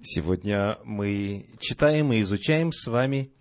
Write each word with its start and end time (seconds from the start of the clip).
Сегодня 0.00 0.78
мы 0.84 1.46
читаем 1.58 2.12
и 2.12 2.22
изучаем 2.22 2.70
с 2.72 2.86
вами 2.86 3.32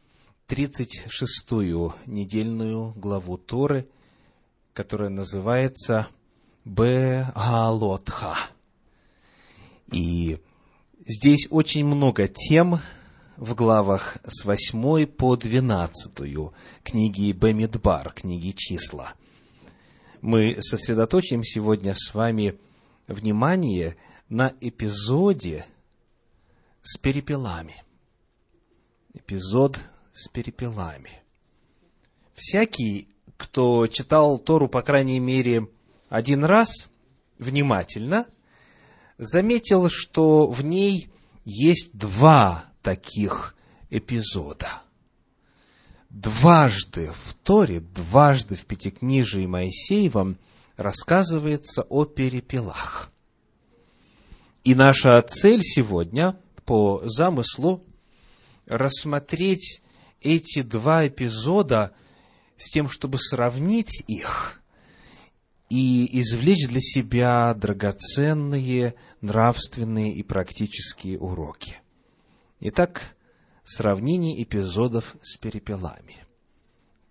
36-ю 0.48 1.94
недельную 2.08 2.94
главу 2.96 3.38
Торы, 3.38 3.88
которая 4.73 5.09
называется 5.09 6.07
Бегалотха. 6.65 8.38
И 9.91 10.39
здесь 11.05 11.47
очень 11.51 11.85
много 11.85 12.28
тем 12.28 12.79
в 13.35 13.53
главах 13.53 14.17
с 14.26 14.44
8 14.44 15.05
по 15.05 15.35
12 15.35 16.52
книги 16.84 17.31
Бемидбар, 17.34 18.13
книги 18.13 18.52
числа. 18.55 19.13
Мы 20.21 20.58
сосредоточим 20.59 21.44
сегодня 21.44 21.94
с 21.95 22.16
вами 22.16 22.55
внимание 23.08 23.95
на 24.27 24.53
эпизоде– 24.59 25.63
с 26.88 26.98
перепелами. 26.98 27.84
Эпизод 29.14 29.77
с 30.14 30.30
перепелами. 30.30 31.12
Всякий, 32.34 33.10
кто 33.36 33.88
читал 33.88 34.40
Тору, 34.40 34.70
по 34.70 34.82
крайней 34.82 35.20
мере, 35.20 35.68
один 36.08 36.46
раз, 36.46 36.90
внимательно, 37.40 38.26
заметил, 39.18 39.90
что 39.90 40.48
в 40.48 40.63
ней 40.63 41.10
есть 41.44 41.90
два 41.91 42.63
таких 42.82 43.54
эпизода. 43.90 44.82
Дважды 46.10 47.12
в 47.26 47.34
Торе, 47.44 47.82
дважды 47.82 48.55
в 48.55 48.66
Пятикнижии 48.66 49.46
Моисеевом 49.46 50.38
рассказывается 50.77 51.82
о 51.82 52.05
перепелах. 52.05 53.12
И 54.63 54.74
наша 54.74 55.22
цель 55.22 55.62
сегодня 55.62 56.40
по 56.67 57.02
замыслу 57.05 57.84
рассмотреть 58.67 59.81
эти 60.21 60.62
два 60.62 61.07
эпизода 61.07 61.93
с 62.57 62.70
тем, 62.70 62.90
чтобы 62.90 63.18
сравнить 63.20 64.03
их 64.07 64.61
и 65.69 66.19
извлечь 66.19 66.67
для 66.67 66.81
себя 66.81 67.53
драгоценные 67.53 68.95
нравственные 69.21 70.13
и 70.13 70.23
практические 70.23 71.17
уроки. 71.19 71.77
Итак, 72.59 73.15
сравнение 73.63 74.43
эпизодов 74.43 75.15
с 75.21 75.37
перепелами. 75.37 76.25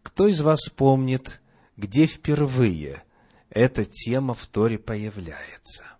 Кто 0.02 0.28
из 0.28 0.42
вас 0.42 0.68
помнит, 0.68 1.40
где 1.78 2.04
впервые 2.04 3.02
эта 3.48 3.86
тема 3.86 4.34
в 4.34 4.46
Торе 4.46 4.78
появляется? 4.78 5.95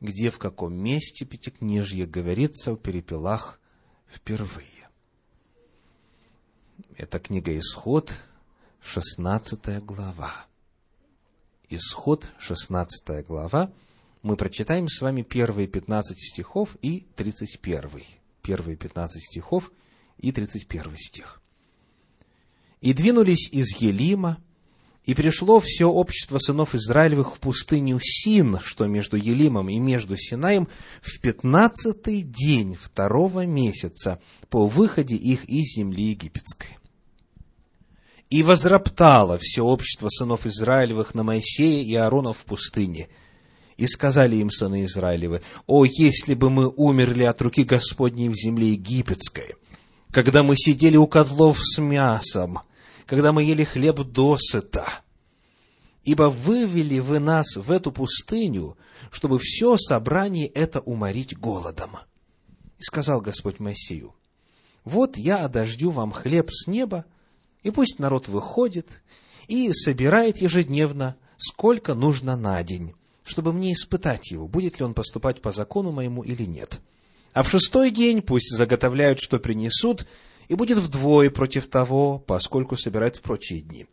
Где 0.00 0.30
в 0.30 0.38
каком 0.38 0.74
месте 0.74 1.24
Пятикнижье 1.24 2.06
говорится 2.06 2.72
о 2.72 2.76
перепелах 2.76 3.60
впервые. 4.06 4.88
Это 6.96 7.18
книга 7.18 7.56
Исход, 7.58 8.12
16 8.80 9.84
глава. 9.84 10.46
Исход, 11.68 12.30
16 12.38 13.26
глава. 13.26 13.72
Мы 14.22 14.36
прочитаем 14.36 14.88
с 14.88 15.00
вами 15.00 15.22
первые 15.22 15.66
15 15.66 16.18
стихов 16.18 16.76
и 16.82 17.06
31. 17.16 18.02
Первые 18.42 18.76
15 18.76 19.22
стихов 19.22 19.72
и 20.18 20.32
31 20.32 20.96
стих. 20.96 21.42
«И 22.80 22.92
двинулись 22.92 23.50
из 23.52 23.76
Елима, 23.80 24.42
и 25.06 25.14
пришло 25.14 25.60
все 25.60 25.86
общество 25.86 26.38
сынов 26.38 26.74
Израилевых 26.74 27.36
в 27.36 27.38
пустыню 27.38 28.00
Син, 28.02 28.58
что 28.62 28.86
между 28.86 29.16
Елимом 29.16 29.68
и 29.68 29.78
между 29.78 30.16
Синаем, 30.16 30.68
в 31.00 31.20
пятнадцатый 31.20 32.22
день 32.22 32.76
второго 32.78 33.46
месяца 33.46 34.20
по 34.50 34.66
выходе 34.66 35.14
их 35.14 35.44
из 35.44 35.76
земли 35.76 36.10
египетской. 36.10 36.76
И 38.30 38.42
возроптало 38.42 39.38
все 39.40 39.62
общество 39.62 40.08
сынов 40.08 40.44
Израилевых 40.44 41.14
на 41.14 41.22
Моисея 41.22 41.84
и 41.84 41.94
Аарона 41.94 42.32
в 42.32 42.44
пустыне. 42.44 43.08
И 43.76 43.86
сказали 43.86 44.36
им 44.36 44.50
сыны 44.50 44.84
Израилевы, 44.84 45.42
«О, 45.68 45.84
если 45.84 46.34
бы 46.34 46.50
мы 46.50 46.68
умерли 46.68 47.22
от 47.22 47.40
руки 47.42 47.62
Господней 47.62 48.28
в 48.28 48.34
земле 48.34 48.70
египетской, 48.70 49.54
когда 50.10 50.42
мы 50.42 50.56
сидели 50.56 50.96
у 50.96 51.06
котлов 51.06 51.58
с 51.60 51.78
мясом, 51.78 52.58
когда 53.06 53.32
мы 53.32 53.44
ели 53.44 53.64
хлеб 53.64 54.00
досыта. 54.00 54.86
Ибо 56.04 56.24
вывели 56.24 56.98
вы 56.98 57.18
нас 57.18 57.56
в 57.56 57.70
эту 57.70 57.90
пустыню, 57.90 58.76
чтобы 59.10 59.38
все 59.38 59.76
собрание 59.76 60.46
это 60.48 60.80
уморить 60.80 61.38
голодом. 61.38 61.96
И 62.78 62.82
сказал 62.82 63.20
Господь 63.20 63.58
Моисею, 63.58 64.14
вот 64.84 65.16
я 65.16 65.38
одождю 65.38 65.90
вам 65.90 66.12
хлеб 66.12 66.50
с 66.52 66.66
неба, 66.66 67.06
и 67.62 67.70
пусть 67.70 67.98
народ 67.98 68.28
выходит 68.28 69.02
и 69.48 69.72
собирает 69.72 70.40
ежедневно, 70.40 71.16
сколько 71.38 71.94
нужно 71.94 72.36
на 72.36 72.62
день, 72.62 72.94
чтобы 73.24 73.52
мне 73.52 73.72
испытать 73.72 74.30
его, 74.30 74.46
будет 74.46 74.78
ли 74.78 74.84
он 74.84 74.94
поступать 74.94 75.42
по 75.42 75.50
закону 75.50 75.90
моему 75.90 76.22
или 76.22 76.44
нет. 76.44 76.80
А 77.32 77.42
в 77.42 77.50
шестой 77.50 77.90
день 77.90 78.22
пусть 78.22 78.54
заготовляют, 78.56 79.18
что 79.20 79.38
принесут, 79.38 80.06
и 80.48 80.54
будет 80.54 80.78
вдвое 80.78 81.30
против 81.30 81.66
того, 81.68 82.18
поскольку 82.18 82.76
собирает 82.76 83.16
в 83.16 83.22
прочие 83.22 83.60
дни. 83.60 83.86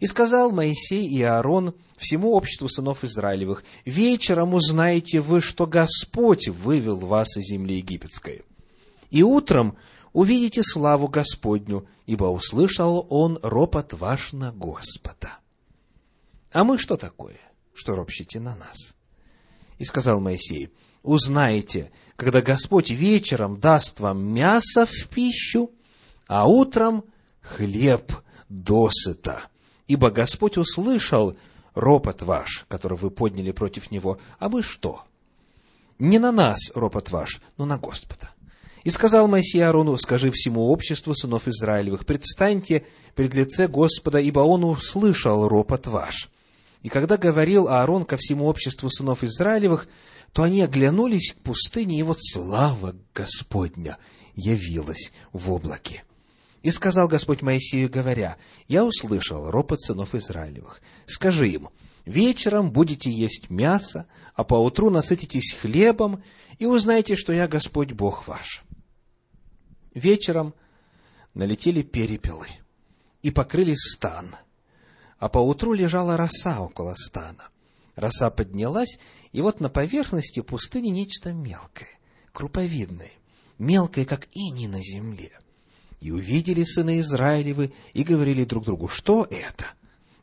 И 0.00 0.06
сказал 0.06 0.50
Моисей 0.50 1.06
и 1.06 1.22
Аарон 1.22 1.74
всему 1.96 2.32
обществу 2.32 2.68
сынов 2.68 3.04
Израилевых, 3.04 3.62
«Вечером 3.84 4.54
узнаете 4.54 5.20
вы, 5.20 5.40
что 5.40 5.66
Господь 5.66 6.48
вывел 6.48 6.96
вас 6.96 7.36
из 7.36 7.52
земли 7.52 7.76
египетской. 7.76 8.42
И 9.10 9.22
утром 9.22 9.76
увидите 10.12 10.62
славу 10.64 11.06
Господню, 11.06 11.86
ибо 12.06 12.24
услышал 12.24 13.06
он 13.10 13.38
ропот 13.42 13.92
ваш 13.92 14.32
на 14.32 14.50
Господа». 14.52 15.38
А 16.52 16.64
мы 16.64 16.78
что 16.78 16.96
такое, 16.96 17.38
что 17.72 17.94
ропщите 17.94 18.40
на 18.40 18.56
нас? 18.56 18.94
И 19.78 19.84
сказал 19.84 20.20
Моисей, 20.20 20.70
узнаете, 21.02 21.90
когда 22.16 22.42
Господь 22.42 22.90
вечером 22.90 23.58
даст 23.58 24.00
вам 24.00 24.22
мясо 24.22 24.84
в 24.86 25.08
пищу, 25.08 25.70
а 26.32 26.46
утром 26.46 27.04
хлеб 27.42 28.10
досыта. 28.48 29.42
Ибо 29.86 30.10
Господь 30.10 30.56
услышал 30.56 31.36
ропот 31.74 32.22
ваш, 32.22 32.64
который 32.68 32.96
вы 32.96 33.10
подняли 33.10 33.52
против 33.52 33.90
Него, 33.90 34.18
а 34.38 34.48
вы 34.48 34.62
что? 34.62 35.02
Не 35.98 36.18
на 36.18 36.32
нас 36.32 36.72
ропот 36.74 37.10
ваш, 37.10 37.42
но 37.58 37.66
на 37.66 37.76
Господа. 37.76 38.30
И 38.82 38.88
сказал 38.88 39.28
Моисей 39.28 39.60
Аарону, 39.60 39.98
скажи 39.98 40.30
всему 40.30 40.70
обществу 40.70 41.14
сынов 41.14 41.48
Израилевых, 41.48 42.06
предстаньте 42.06 42.86
пред 43.14 43.34
лице 43.34 43.68
Господа, 43.68 44.18
ибо 44.18 44.40
Он 44.40 44.64
услышал 44.64 45.46
ропот 45.46 45.86
ваш. 45.86 46.30
И 46.80 46.88
когда 46.88 47.18
говорил 47.18 47.68
Аарон 47.68 48.06
ко 48.06 48.16
всему 48.16 48.46
обществу 48.46 48.88
сынов 48.88 49.22
Израилевых, 49.22 49.86
то 50.32 50.44
они 50.44 50.62
оглянулись 50.62 51.34
к 51.34 51.42
пустыне, 51.42 52.00
и 52.00 52.02
вот 52.02 52.16
слава 52.20 52.96
Господня 53.12 53.98
явилась 54.34 55.12
в 55.34 55.52
облаке. 55.52 56.04
И 56.62 56.70
сказал 56.70 57.08
Господь 57.08 57.42
Моисею, 57.42 57.90
говоря, 57.90 58.36
«Я 58.68 58.84
услышал 58.84 59.50
ропот 59.50 59.80
сынов 59.80 60.14
Израилевых. 60.14 60.80
Скажи 61.06 61.48
им, 61.48 61.70
вечером 62.04 62.70
будете 62.70 63.10
есть 63.10 63.50
мясо, 63.50 64.06
а 64.34 64.44
поутру 64.44 64.88
насытитесь 64.88 65.56
хлебом, 65.60 66.22
и 66.58 66.66
узнаете, 66.66 67.16
что 67.16 67.32
я 67.32 67.48
Господь 67.48 67.92
Бог 67.92 68.28
ваш». 68.28 68.62
Вечером 69.92 70.54
налетели 71.34 71.82
перепелы 71.82 72.46
и 73.22 73.30
покрыли 73.30 73.74
стан, 73.74 74.36
а 75.18 75.28
поутру 75.28 75.72
лежала 75.72 76.16
роса 76.16 76.60
около 76.60 76.94
стана. 76.94 77.48
Роса 77.96 78.30
поднялась, 78.30 78.98
и 79.32 79.42
вот 79.42 79.60
на 79.60 79.68
поверхности 79.68 80.40
пустыни 80.40 80.88
нечто 80.88 81.32
мелкое, 81.32 81.98
круповидное, 82.32 83.12
мелкое, 83.58 84.04
как 84.04 84.28
иней 84.32 84.68
на 84.68 84.80
земле. 84.80 85.32
И 86.02 86.10
увидели 86.10 86.64
сыны 86.64 86.98
Израилевы, 86.98 87.72
и 87.92 88.02
говорили 88.02 88.42
друг 88.42 88.64
другу, 88.64 88.88
что 88.88 89.24
это? 89.30 89.66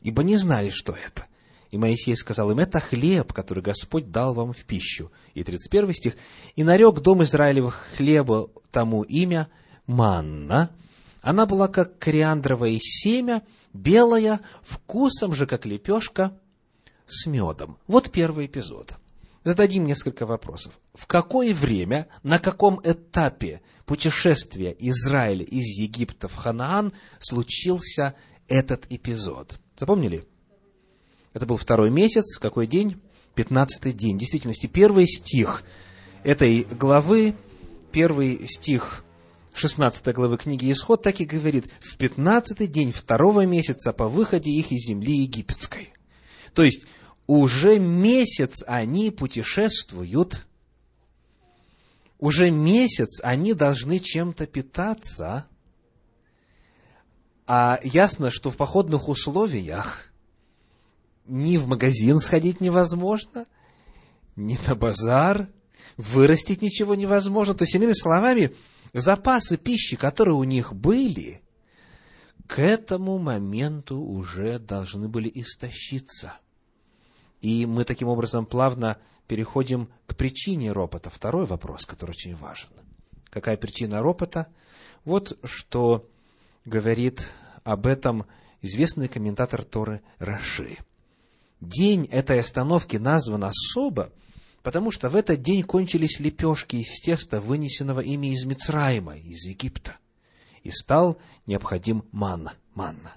Ибо 0.02 0.22
не 0.22 0.36
знали, 0.36 0.68
что 0.68 0.92
это. 0.92 1.24
И 1.70 1.78
Моисей 1.78 2.14
сказал 2.16 2.50
им, 2.50 2.58
это 2.58 2.80
хлеб, 2.80 3.32
который 3.32 3.62
Господь 3.62 4.10
дал 4.10 4.34
вам 4.34 4.52
в 4.52 4.58
пищу. 4.58 5.10
И 5.32 5.42
31 5.42 5.94
стих, 5.94 6.16
и 6.54 6.64
нарек 6.64 7.00
дом 7.00 7.22
Израилевых 7.22 7.82
хлеба 7.96 8.50
тому 8.70 9.04
имя 9.04 9.48
манна. 9.86 10.70
Она 11.22 11.46
была 11.46 11.66
как 11.66 11.98
кориандровое 11.98 12.78
семя, 12.78 13.42
белая, 13.72 14.40
вкусом 14.62 15.32
же, 15.32 15.46
как 15.46 15.64
лепешка, 15.64 16.38
с 17.06 17.24
медом. 17.24 17.78
Вот 17.86 18.10
первый 18.10 18.46
эпизод 18.46 18.96
зададим 19.44 19.84
несколько 19.84 20.26
вопросов. 20.26 20.78
В 20.94 21.06
какое 21.06 21.54
время, 21.54 22.08
на 22.22 22.38
каком 22.38 22.80
этапе 22.84 23.62
путешествия 23.86 24.74
Израиля 24.78 25.44
из 25.44 25.78
Египта 25.78 26.28
в 26.28 26.34
Ханаан 26.34 26.92
случился 27.18 28.14
этот 28.48 28.86
эпизод? 28.90 29.58
Запомнили? 29.78 30.24
Это 31.32 31.46
был 31.46 31.56
второй 31.56 31.90
месяц, 31.90 32.38
какой 32.38 32.66
день? 32.66 33.00
Пятнадцатый 33.34 33.92
день. 33.92 34.16
В 34.16 34.20
действительности, 34.20 34.66
первый 34.66 35.06
стих 35.06 35.62
этой 36.24 36.64
главы 36.64 37.34
первый 37.90 38.46
стих 38.46 39.04
16 39.54 40.14
главы 40.14 40.38
книги 40.38 40.70
Исход 40.72 41.02
так 41.02 41.20
и 41.20 41.24
говорит, 41.24 41.66
в 41.80 41.96
15 41.96 42.70
день 42.70 42.92
второго 42.92 43.46
месяца 43.46 43.92
по 43.92 44.08
выходе 44.08 44.50
их 44.50 44.72
из 44.72 44.88
земли 44.88 45.22
египетской. 45.22 45.92
То 46.54 46.62
есть, 46.62 46.86
уже 47.38 47.78
месяц 47.78 48.64
они 48.66 49.12
путешествуют, 49.12 50.46
уже 52.18 52.50
месяц 52.50 53.20
они 53.22 53.54
должны 53.54 54.00
чем-то 54.00 54.48
питаться, 54.48 55.46
а 57.46 57.78
ясно, 57.84 58.32
что 58.32 58.50
в 58.50 58.56
походных 58.56 59.08
условиях 59.08 60.06
ни 61.26 61.56
в 61.56 61.68
магазин 61.68 62.18
сходить 62.18 62.60
невозможно, 62.60 63.46
ни 64.34 64.58
на 64.66 64.74
базар, 64.74 65.48
вырастить 65.96 66.62
ничего 66.62 66.96
невозможно. 66.96 67.54
То 67.54 67.62
есть, 67.62 67.76
иными 67.76 67.92
словами, 67.92 68.56
запасы 68.92 69.56
пищи, 69.56 69.96
которые 69.96 70.34
у 70.34 70.42
них 70.42 70.74
были, 70.74 71.42
к 72.48 72.58
этому 72.58 73.18
моменту 73.18 74.00
уже 74.00 74.58
должны 74.58 75.08
были 75.08 75.30
истощиться. 75.32 76.32
И 77.40 77.66
мы 77.66 77.84
таким 77.84 78.08
образом 78.08 78.46
плавно 78.46 78.98
переходим 79.26 79.88
к 80.06 80.16
причине 80.16 80.72
ропота. 80.72 81.10
Второй 81.10 81.46
вопрос, 81.46 81.86
который 81.86 82.10
очень 82.10 82.36
важен. 82.36 82.68
Какая 83.30 83.56
причина 83.56 84.02
ропота? 84.02 84.48
Вот 85.04 85.38
что 85.44 86.08
говорит 86.64 87.28
об 87.64 87.86
этом 87.86 88.26
известный 88.60 89.08
комментатор 89.08 89.64
Торы 89.64 90.02
Раши. 90.18 90.78
День 91.60 92.06
этой 92.10 92.40
остановки 92.40 92.96
назван 92.96 93.44
особо, 93.44 94.10
потому 94.62 94.90
что 94.90 95.08
в 95.10 95.16
этот 95.16 95.42
день 95.42 95.62
кончились 95.62 96.20
лепешки 96.20 96.76
из 96.76 97.00
теста, 97.00 97.40
вынесенного 97.40 98.00
ими 98.00 98.32
из 98.32 98.44
Мицраима, 98.44 99.16
из 99.16 99.44
Египта, 99.44 99.96
и 100.62 100.70
стал 100.70 101.18
необходим 101.46 102.04
манна, 102.12 102.54
манна. 102.74 103.14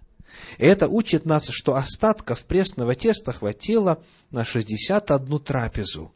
И 0.58 0.66
это 0.66 0.88
учит 0.88 1.26
нас, 1.26 1.48
что 1.50 1.76
остатков 1.76 2.44
пресного 2.46 2.96
теста 2.96 3.32
хватило 3.32 4.04
на 4.32 4.44
шестьдесят 4.46 5.12
одну 5.12 5.40
трапезу, 5.40 6.14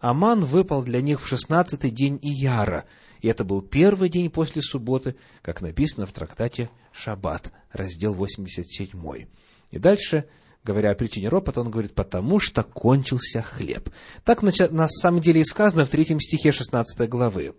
а 0.00 0.14
ман 0.14 0.44
выпал 0.44 0.82
для 0.82 1.00
них 1.00 1.22
в 1.22 1.26
шестнадцатый 1.26 1.90
день 1.90 2.18
Ияра, 2.22 2.84
и 3.20 3.28
это 3.28 3.44
был 3.44 3.62
первый 3.62 4.08
день 4.08 4.30
после 4.30 4.62
субботы, 4.62 5.14
как 5.42 5.60
написано 5.60 6.06
в 6.06 6.12
трактате 6.12 6.70
Шаббат, 6.92 7.52
раздел 7.70 8.14
87. 8.14 9.26
И 9.70 9.78
дальше 9.78 10.26
говоря 10.64 10.90
о 10.90 10.94
причине 10.94 11.28
ропота, 11.28 11.60
он 11.60 11.70
говорит, 11.70 11.94
потому 11.94 12.38
что 12.38 12.62
кончился 12.62 13.42
хлеб. 13.42 13.90
Так 14.24 14.42
на 14.42 14.88
самом 14.88 15.20
деле 15.20 15.40
и 15.40 15.44
сказано 15.44 15.86
в 15.86 15.90
третьем 15.90 16.20
стихе 16.20 16.52
16 16.52 17.08
главы. 17.08 17.54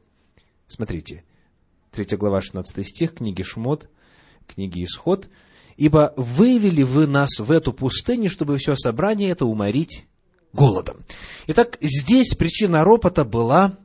Смотрите, 0.68 1.24
3 1.92 2.18
глава 2.18 2.42
16 2.42 2.88
стих, 2.88 3.16
книги 3.16 3.44
Шмот, 3.44 3.90
книги 4.48 4.84
Исход. 4.84 5.30
«Ибо 5.78 6.14
вывели 6.16 6.84
вы 6.84 7.08
нас 7.08 7.40
в 7.40 7.50
эту 7.52 7.74
пустыню, 7.74 8.30
чтобы 8.30 8.58
все 8.58 8.76
собрание 8.76 9.32
это 9.32 9.46
уморить 9.46 10.08
голодом». 10.54 10.98
Итак, 11.48 11.78
здесь 11.82 12.36
причина 12.36 12.84
ропота 12.84 13.24
была 13.24 13.78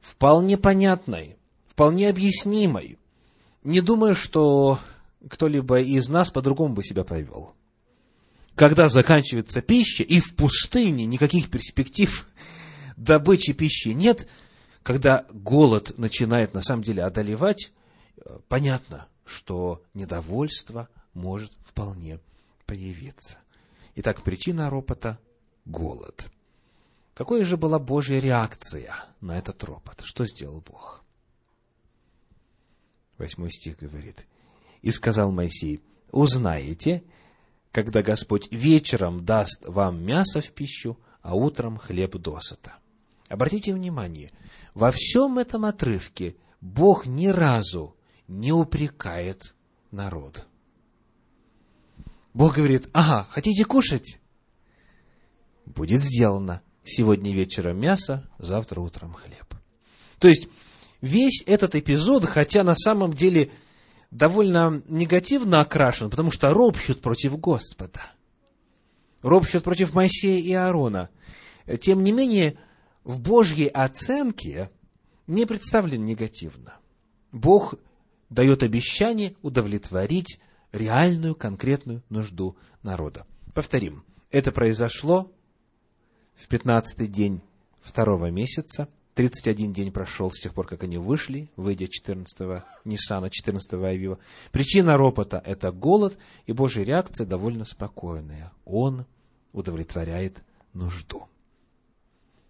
вполне 0.00 0.58
понятной, 0.58 1.36
вполне 1.68 2.08
объяснимой. 2.08 2.98
Не 3.62 3.80
думаю, 3.80 4.14
что 4.14 4.78
кто-либо 5.28 5.80
из 5.80 6.08
нас 6.08 6.30
по-другому 6.30 6.74
бы 6.74 6.82
себя 6.82 7.04
повел 7.04 7.54
когда 8.54 8.88
заканчивается 8.88 9.62
пища, 9.62 10.02
и 10.02 10.20
в 10.20 10.34
пустыне 10.36 11.06
никаких 11.06 11.50
перспектив 11.50 12.26
добычи 12.96 13.52
пищи 13.52 13.88
нет, 13.88 14.28
когда 14.82 15.26
голод 15.32 15.98
начинает 15.98 16.54
на 16.54 16.62
самом 16.62 16.82
деле 16.82 17.02
одолевать, 17.02 17.72
понятно, 18.48 19.06
что 19.24 19.82
недовольство 19.94 20.88
может 21.12 21.52
вполне 21.64 22.20
появиться. 22.66 23.38
Итак, 23.94 24.22
причина 24.22 24.70
ропота– 24.70 25.18
голод. 25.64 26.28
Какой 27.14 27.44
же 27.44 27.56
была 27.56 27.78
Божья 27.78 28.18
реакция 28.18 28.94
на 29.20 29.38
этот 29.38 29.62
ропот? 29.62 30.00
Что 30.02 30.26
сделал 30.26 30.60
Бог? 30.60 31.04
Восьмой 33.18 33.50
стих 33.50 33.78
говорит. 33.78 34.26
«И 34.82 34.90
сказал 34.90 35.30
Моисей, 35.30 35.80
узнаете, 36.10 37.04
когда 37.70 38.02
Господь 38.02 38.50
вечером 38.50 39.24
даст 39.24 39.64
вам 39.66 40.02
мясо 40.04 40.40
в 40.40 40.50
пищу, 40.52 40.98
а 41.22 41.34
утром 41.34 41.78
хлеб 41.78 42.16
досыта. 42.16 42.74
Обратите 43.28 43.72
внимание, 43.72 44.30
во 44.74 44.90
всем 44.92 45.38
этом 45.38 45.64
отрывке 45.64 46.36
Бог 46.60 47.06
ни 47.06 47.28
разу 47.28 47.96
не 48.28 48.52
упрекает 48.52 49.54
народ. 49.90 50.46
Бог 52.32 52.56
говорит, 52.56 52.88
ага, 52.92 53.28
хотите 53.30 53.64
кушать? 53.64 54.20
Будет 55.66 56.02
сделано. 56.02 56.62
Сегодня 56.84 57.32
вечером 57.32 57.78
мясо, 57.78 58.28
завтра 58.38 58.80
утром 58.80 59.14
хлеб. 59.14 59.54
То 60.18 60.28
есть, 60.28 60.48
весь 61.00 61.42
этот 61.46 61.74
эпизод, 61.74 62.24
хотя 62.26 62.62
на 62.62 62.74
самом 62.74 63.12
деле 63.12 63.50
довольно 64.10 64.82
негативно 64.88 65.60
окрашен, 65.60 66.10
потому 66.10 66.30
что 66.30 66.52
ропщут 66.52 67.00
против 67.00 67.38
Господа. 67.38 68.02
Ропщут 69.22 69.64
против 69.64 69.94
Моисея 69.94 70.42
и 70.42 70.52
Аарона. 70.52 71.08
Тем 71.80 72.04
не 72.04 72.12
менее, 72.12 72.58
в 73.04 73.20
Божьей 73.20 73.68
оценке 73.68 74.70
не 75.26 75.46
представлен 75.46 76.04
негативно. 76.04 76.76
Бог 77.32 77.74
дает 78.34 78.62
обещание 78.62 79.36
удовлетворить 79.42 80.40
реальную, 80.72 81.34
конкретную 81.34 82.02
нужду 82.08 82.56
народа. 82.82 83.26
Повторим, 83.54 84.04
это 84.30 84.52
произошло 84.52 85.32
в 86.34 86.48
пятнадцатый 86.48 87.06
день 87.06 87.40
второго 87.80 88.30
месяца– 88.30 88.88
31 89.14 89.72
день 89.72 89.92
прошел 89.92 90.30
с 90.30 90.40
тех 90.40 90.54
пор, 90.54 90.66
как 90.66 90.82
они 90.82 90.98
вышли, 90.98 91.48
выйдя 91.56 91.86
14-го 91.86 92.64
Ниссана, 92.84 93.26
14-го 93.26 93.84
Авива. 93.84 94.18
Причина 94.50 94.96
ропота– 94.96 95.40
это 95.44 95.70
голод, 95.70 96.18
и 96.46 96.52
Божья 96.52 96.82
реакция 96.82 97.26
довольно 97.26 97.64
спокойная. 97.64 98.52
Он 98.64 99.06
удовлетворяет 99.52 100.42
нужду. 100.72 101.28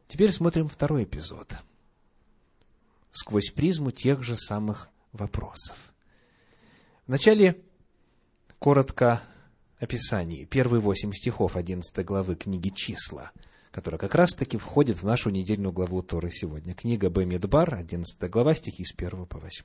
Теперь 0.08 0.32
смотрим 0.32 0.68
второй 0.68 1.04
эпизод. 1.04 1.54
Сквозь 3.10 3.50
призму 3.50 3.90
тех 3.90 4.22
же 4.22 4.38
самых 4.38 4.88
вопросов. 5.14 5.76
Вначале 7.06 7.62
коротко 8.58 9.22
описание. 9.78 10.44
Первые 10.44 10.82
восемь 10.82 11.12
стихов 11.12 11.56
11 11.56 12.04
главы 12.04 12.36
книги 12.36 12.68
«Числа»– 12.68 13.32
которая 13.74 13.98
как 13.98 14.14
раз-таки 14.14 14.56
входит 14.56 14.98
в 14.98 15.04
нашу 15.04 15.30
недельную 15.30 15.72
главу 15.72 16.00
Торы 16.00 16.30
сегодня. 16.30 16.74
Книга 16.74 17.08
Бемидбар, 17.08 17.74
11 17.74 18.30
глава, 18.30 18.54
стихи 18.54 18.84
с 18.84 18.94
1 18.96 19.26
по 19.26 19.38
8. 19.38 19.64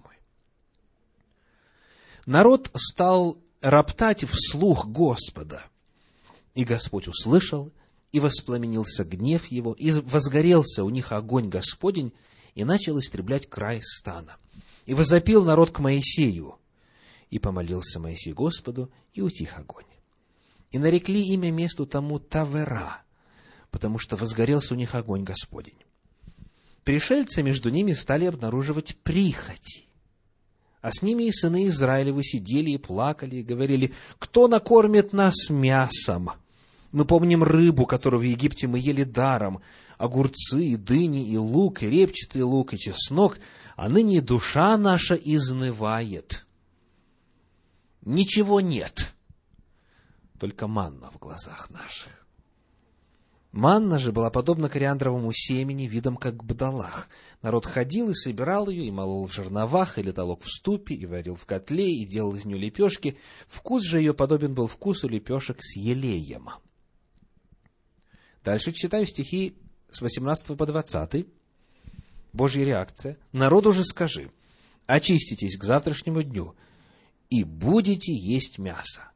Народ 2.25 2.71
стал 2.75 3.37
роптать 3.61 4.23
вслух 4.23 4.87
Господа, 4.87 5.61
и 6.55 6.63
Господь 6.63 7.07
услышал, 7.07 7.71
и 8.11 8.19
воспламенился 8.19 9.05
гнев 9.05 9.45
его, 9.51 9.73
и 9.73 9.91
возгорелся 9.91 10.83
у 10.83 10.89
них 10.89 11.11
огонь 11.11 11.47
Господень, 11.47 12.11
и 12.55 12.63
начал 12.63 12.97
истреблять 12.97 13.47
край 13.47 13.79
стана. 13.83 14.37
И 14.89 14.95
возопил 14.95 15.45
народ 15.45 15.69
к 15.69 15.77
Моисею, 15.81 16.55
и 17.29 17.37
помолился 17.37 17.99
Моисей 17.99 18.33
Господу, 18.33 18.91
и 19.13 19.21
утих 19.21 19.55
огонь. 19.55 19.85
И 20.71 20.79
нарекли 20.79 21.21
имя 21.27 21.51
месту 21.51 21.85
тому 21.85 22.17
Тавера, 22.17 23.03
потому 23.69 23.99
что 23.99 24.15
возгорелся 24.15 24.73
у 24.73 24.77
них 24.77 24.95
огонь 24.95 25.23
Господень. 25.23 25.77
Пришельцы 26.83 27.43
между 27.43 27.69
ними 27.69 27.93
стали 27.93 28.25
обнаруживать 28.25 28.97
прихоти. 29.03 29.85
А 30.81 30.91
с 30.91 31.03
ними 31.03 31.25
и 31.25 31.31
сыны 31.31 31.67
Израилевы 31.67 32.23
сидели 32.23 32.71
и 32.71 32.79
плакали, 32.79 33.35
и 33.35 33.43
говорили, 33.43 33.93
кто 34.17 34.47
накормит 34.47 35.13
нас 35.13 35.51
мясом? 35.51 36.31
Мы 36.91 37.05
помним 37.05 37.43
рыбу, 37.43 37.85
которую 37.85 38.21
в 38.21 38.25
Египте 38.25 38.65
мы 38.65 38.79
ели 38.79 39.03
даром, 39.03 39.61
огурцы, 39.99 40.63
и 40.63 40.75
дыни, 40.77 41.29
и 41.29 41.37
лук, 41.37 41.83
и 41.83 41.89
репчатый 41.89 42.41
лук, 42.41 42.73
и 42.73 42.79
чеснок, 42.79 43.37
а 43.75 43.89
ныне 43.89 44.21
душа 44.21 44.77
наша 44.77 45.13
изнывает. 45.15 46.47
Ничего 48.01 48.61
нет, 48.61 49.13
только 50.39 50.67
манна 50.67 51.11
в 51.11 51.19
глазах 51.19 51.69
наших. 51.69 52.25
Манна 53.51 53.99
же 53.99 54.13
была 54.13 54.29
подобна 54.29 54.69
кориандровому 54.69 55.33
семени, 55.33 55.87
видом 55.87 56.15
как 56.15 56.43
бдалах. 56.43 57.09
Народ 57.41 57.65
ходил 57.65 58.09
и 58.09 58.13
собирал 58.13 58.69
ее, 58.69 58.85
и 58.85 58.91
молол 58.91 59.27
в 59.27 59.33
жерновах, 59.33 59.97
или 59.97 60.11
толок 60.11 60.43
в 60.43 60.49
ступе, 60.49 60.95
и 60.95 61.05
варил 61.05 61.35
в 61.35 61.45
котле, 61.45 61.91
и 61.91 62.05
делал 62.05 62.35
из 62.35 62.45
нее 62.45 62.57
лепешки. 62.57 63.17
Вкус 63.47 63.83
же 63.83 63.97
ее 63.97 64.13
подобен 64.13 64.53
был 64.53 64.67
вкусу 64.67 65.09
лепешек 65.09 65.57
с 65.61 65.75
елеем. 65.75 66.49
Дальше 68.45 68.71
читаю 68.71 69.05
стихи 69.07 69.57
с 69.91 70.01
18 70.01 70.57
по 70.57 70.65
20. 70.65 71.25
Божья 72.33 72.63
реакция. 72.63 73.17
Народу 73.31 73.71
же 73.71 73.83
скажи, 73.83 74.31
очиститесь 74.85 75.57
к 75.57 75.63
завтрашнему 75.63 76.23
дню, 76.23 76.55
и 77.29 77.43
будете 77.43 78.13
есть 78.13 78.59
мясо. 78.59 79.09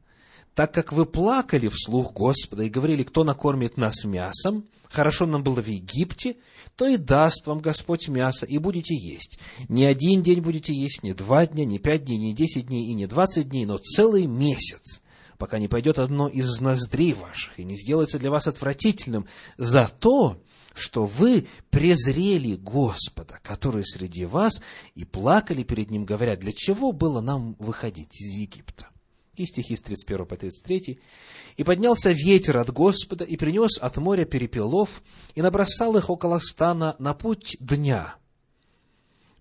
Так 0.54 0.72
как 0.72 0.92
вы 0.92 1.04
плакали 1.04 1.68
вслух 1.68 2.12
Господа 2.12 2.62
и 2.62 2.68
говорили, 2.68 3.02
кто 3.02 3.24
накормит 3.24 3.76
нас 3.76 4.04
мясом, 4.04 4.68
хорошо 4.88 5.26
нам 5.26 5.42
было 5.42 5.60
в 5.60 5.66
Египте, 5.66 6.36
то 6.76 6.86
и 6.86 6.96
даст 6.96 7.46
вам 7.46 7.58
Господь 7.58 8.06
мясо, 8.08 8.46
и 8.46 8.58
будете 8.58 8.94
есть. 8.94 9.40
Не 9.68 9.84
один 9.84 10.22
день 10.22 10.40
будете 10.40 10.72
есть, 10.72 11.02
не 11.02 11.12
два 11.12 11.46
дня, 11.46 11.64
не 11.64 11.80
пять 11.80 12.04
дней, 12.04 12.18
не 12.18 12.34
десять 12.34 12.68
дней 12.68 12.86
и 12.86 12.94
не 12.94 13.06
двадцать 13.06 13.48
дней, 13.48 13.66
но 13.66 13.78
целый 13.78 14.26
месяц, 14.26 15.02
пока 15.38 15.58
не 15.58 15.66
пойдет 15.66 15.98
одно 15.98 16.28
из 16.28 16.60
ноздрей 16.60 17.14
ваших 17.14 17.58
и 17.58 17.64
не 17.64 17.76
сделается 17.76 18.20
для 18.20 18.30
вас 18.30 18.46
отвратительным 18.46 19.26
за 19.58 19.88
то, 19.88 20.40
что 20.74 21.06
вы 21.06 21.46
презрели 21.70 22.56
Господа, 22.56 23.38
который 23.42 23.84
среди 23.84 24.26
вас, 24.26 24.60
и 24.94 25.04
плакали 25.04 25.62
перед 25.62 25.90
Ним, 25.90 26.04
говоря, 26.04 26.36
для 26.36 26.52
чего 26.52 26.92
было 26.92 27.20
нам 27.20 27.54
выходить 27.58 28.20
из 28.20 28.38
Египта. 28.38 28.88
И 29.36 29.46
стихи 29.46 29.76
с 29.76 29.80
31 29.80 30.26
по 30.26 30.36
33. 30.36 31.00
«И 31.56 31.64
поднялся 31.64 32.12
ветер 32.12 32.58
от 32.58 32.70
Господа, 32.70 33.24
и 33.24 33.36
принес 33.36 33.78
от 33.78 33.96
моря 33.96 34.24
перепелов, 34.24 35.02
и 35.34 35.42
набросал 35.42 35.96
их 35.96 36.10
около 36.10 36.38
стана 36.38 36.94
на 36.98 37.14
путь 37.14 37.56
дня, 37.58 38.16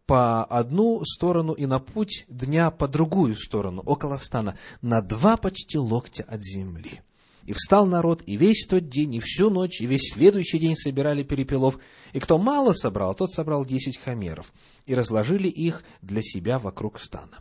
по 0.06 0.44
одну 0.44 1.04
сторону 1.06 1.54
и 1.54 1.66
на 1.66 1.80
путь 1.80 2.26
дня 2.28 2.72
по 2.72 2.88
другую 2.88 3.36
сторону, 3.36 3.82
около 3.86 4.18
стана, 4.18 4.58
на 4.82 5.02
два 5.02 5.38
почти 5.38 5.78
локтя 5.78 6.24
от 6.24 6.42
земли. 6.42 7.02
И 7.46 7.54
встал 7.54 7.86
народ, 7.86 8.24
и 8.26 8.38
весь 8.38 8.66
тот 8.68 8.88
день, 8.88 9.16
и 9.16 9.20
всю 9.20 9.50
ночь, 9.50 9.82
и 9.82 9.86
весь 9.86 10.14
следующий 10.14 10.60
день 10.60 10.76
собирали 10.76 11.24
перепелов. 11.24 11.78
И 12.14 12.20
кто 12.20 12.38
мало 12.38 12.74
собрал, 12.74 13.16
тот 13.16 13.32
собрал 13.32 13.66
десять 13.66 13.98
хамеров, 13.98 14.54
и 14.86 14.96
разложили 14.96 15.50
их 15.50 15.84
для 16.02 16.22
себя 16.22 16.58
вокруг 16.58 17.00
стана. 17.00 17.40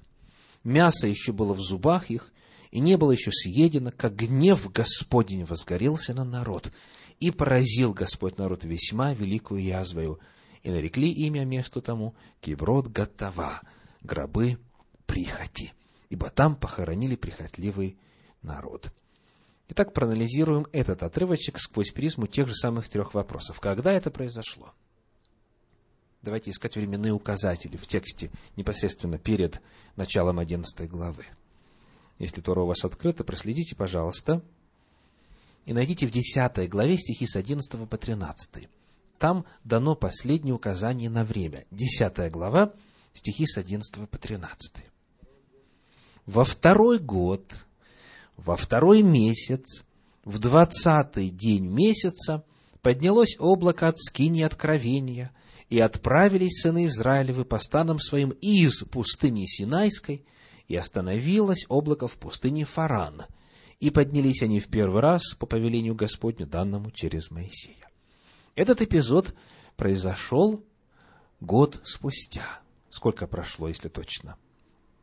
Мясо 0.64 1.06
еще 1.06 1.32
было 1.32 1.54
в 1.54 1.60
зубах 1.60 2.10
их, 2.10 2.32
и 2.72 2.80
не 2.80 2.96
было 2.96 3.12
еще 3.12 3.30
съедено, 3.30 3.92
как 3.96 4.16
гнев 4.16 4.70
Господень 4.72 5.44
возгорелся 5.44 6.14
на 6.14 6.24
народ, 6.24 6.72
и 7.20 7.30
поразил 7.30 7.92
Господь 7.92 8.38
народ 8.38 8.64
весьма 8.64 9.14
великую 9.14 9.62
язвою, 9.62 10.18
и 10.62 10.70
нарекли 10.70 11.12
имя 11.12 11.44
месту 11.44 11.80
тому 11.80 12.14
Киброд 12.40 12.88
Готова, 12.88 13.60
гробы 14.00 14.58
прихоти, 15.06 15.72
ибо 16.08 16.30
там 16.30 16.56
похоронили 16.56 17.14
прихотливый 17.14 17.98
народ. 18.42 18.92
Итак, 19.74 19.94
проанализируем 19.94 20.66
этот 20.72 21.02
отрывочек 21.02 21.58
сквозь 21.58 21.92
призму 21.92 22.26
тех 22.26 22.46
же 22.46 22.54
самых 22.54 22.90
трех 22.90 23.14
вопросов. 23.14 23.58
Когда 23.58 23.90
это 23.90 24.10
произошло? 24.10 24.74
Давайте 26.20 26.50
искать 26.50 26.76
временные 26.76 27.14
указатели 27.14 27.78
в 27.78 27.86
тексте 27.86 28.30
непосредственно 28.56 29.16
перед 29.16 29.62
началом 29.96 30.40
11 30.40 30.90
главы. 30.90 31.24
Если 32.18 32.42
Тора 32.42 32.60
у 32.60 32.66
вас 32.66 32.84
открыта, 32.84 33.24
проследите, 33.24 33.74
пожалуйста, 33.74 34.42
и 35.64 35.72
найдите 35.72 36.06
в 36.06 36.10
10 36.10 36.68
главе 36.68 36.98
стихи 36.98 37.26
с 37.26 37.34
11 37.34 37.88
по 37.88 37.96
13. 37.96 38.68
Там 39.18 39.46
дано 39.64 39.94
последнее 39.94 40.54
указание 40.54 41.08
на 41.08 41.24
время. 41.24 41.64
10 41.70 42.30
глава, 42.30 42.74
стихи 43.14 43.46
с 43.46 43.56
11 43.56 44.06
по 44.06 44.18
13. 44.18 44.84
Во 46.26 46.44
второй 46.44 46.98
год 46.98 47.64
во 48.44 48.56
второй 48.56 49.02
месяц, 49.02 49.84
в 50.24 50.38
двадцатый 50.38 51.30
день 51.30 51.66
месяца, 51.66 52.44
поднялось 52.80 53.36
облако 53.38 53.88
от 53.88 53.98
скини 53.98 54.42
откровения, 54.42 55.30
и 55.68 55.78
отправились 55.78 56.60
сыны 56.60 56.86
Израилевы 56.86 57.44
по 57.44 57.58
станам 57.58 57.98
своим 57.98 58.30
из 58.30 58.82
пустыни 58.84 59.46
Синайской, 59.46 60.24
и 60.68 60.76
остановилось 60.76 61.66
облако 61.68 62.08
в 62.08 62.18
пустыне 62.18 62.64
Фаран, 62.64 63.22
и 63.80 63.90
поднялись 63.90 64.42
они 64.42 64.60
в 64.60 64.68
первый 64.68 65.00
раз 65.00 65.34
по 65.34 65.46
повелению 65.46 65.94
Господню, 65.94 66.46
данному 66.46 66.90
через 66.90 67.30
Моисея. 67.30 67.88
Этот 68.54 68.82
эпизод 68.82 69.34
произошел 69.76 70.62
год 71.40 71.80
спустя. 71.84 72.60
Сколько 72.90 73.26
прошло, 73.26 73.68
если 73.68 73.88
точно? 73.88 74.36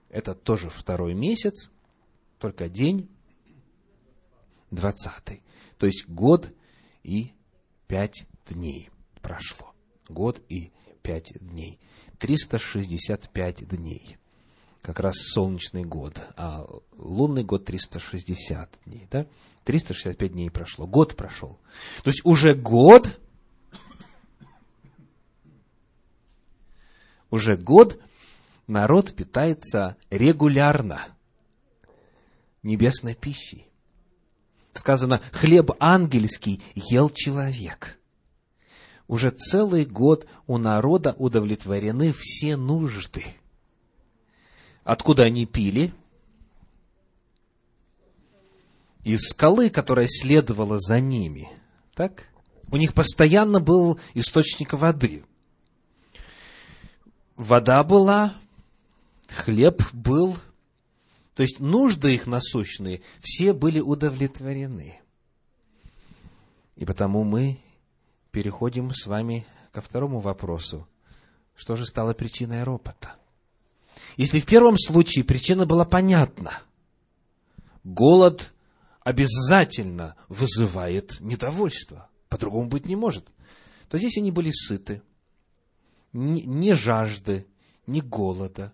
Это 0.09 0.35
тоже 0.35 0.69
второй 0.69 1.13
месяц, 1.13 1.71
только 2.37 2.69
день 2.69 3.09
двадцатый. 4.71 5.43
То 5.77 5.85
есть 5.85 6.07
год 6.07 6.51
и 7.03 7.33
пять 7.87 8.27
дней 8.47 8.89
прошло. 9.21 9.73
Год 10.07 10.41
и 10.49 10.71
пять 11.01 11.33
дней. 11.39 11.79
365 12.19 13.67
дней. 13.67 14.17
Как 14.81 14.99
раз 14.99 15.15
солнечный 15.17 15.83
год, 15.83 16.21
а 16.37 16.65
лунный 16.97 17.43
год 17.43 17.65
360 17.65 18.79
дней. 18.85 19.07
Да? 19.11 19.25
365 19.65 20.31
дней 20.31 20.49
прошло, 20.49 20.87
год 20.87 21.15
прошел. 21.15 21.59
То 22.03 22.09
есть 22.09 22.21
уже 22.23 22.53
год, 22.53 23.19
уже 27.29 27.57
год 27.57 28.01
народ 28.67 29.13
питается 29.13 29.97
регулярно 30.09 31.01
небесной 32.63 33.15
пищей 33.15 33.68
сказано, 34.73 35.21
хлеб 35.31 35.71
ангельский 35.79 36.61
ел 36.75 37.09
человек. 37.09 37.99
Уже 39.07 39.31
целый 39.31 39.85
год 39.85 40.27
у 40.45 40.57
народа 40.57 41.15
удовлетворены 41.17 42.13
все 42.13 42.55
нужды. 42.55 43.25
Откуда 44.83 45.23
они 45.23 45.45
пили? 45.45 45.93
Из 49.03 49.21
скалы, 49.29 49.69
которая 49.69 50.07
следовала 50.07 50.79
за 50.79 50.99
ними. 50.99 51.49
Так? 51.95 52.27
У 52.69 52.77
них 52.77 52.93
постоянно 52.93 53.59
был 53.59 53.99
источник 54.13 54.73
воды. 54.73 55.23
Вода 57.35 57.83
была, 57.83 58.35
хлеб 59.27 59.81
был– 59.93 60.37
то 61.39 61.43
есть 61.43 61.61
нужды 61.61 62.15
их 62.15 62.27
насущные 62.27 63.01
все 63.21 63.53
были 63.53 63.79
удовлетворены. 63.79 64.99
И 66.75 66.83
потому 66.83 67.23
мы 67.23 67.61
переходим 68.31 68.91
с 68.91 69.07
вами 69.07 69.47
ко 69.71 69.79
второму 69.79 70.19
вопросу. 70.19 70.85
Что 71.55 71.77
же 71.77 71.85
стало 71.85 72.13
причиной 72.13 72.63
ропота? 72.63 73.15
Если 74.17 74.41
в 74.41 74.45
первом 74.45 74.77
случае 74.77 75.23
причина 75.23 75.65
была 75.65 75.85
понятна, 75.85 76.59
голод 77.85 78.51
обязательно 78.99 80.17
вызывает 80.27 81.21
недовольство, 81.21 82.09
по-другому 82.27 82.67
быть 82.67 82.85
не 82.85 82.97
может, 82.97 83.29
то 83.87 83.97
здесь 83.97 84.17
они 84.17 84.31
были 84.31 84.51
сыты, 84.51 85.01
ни, 86.11 86.41
ни 86.41 86.73
жажды, 86.73 87.47
ни 87.87 88.01
голода, 88.01 88.73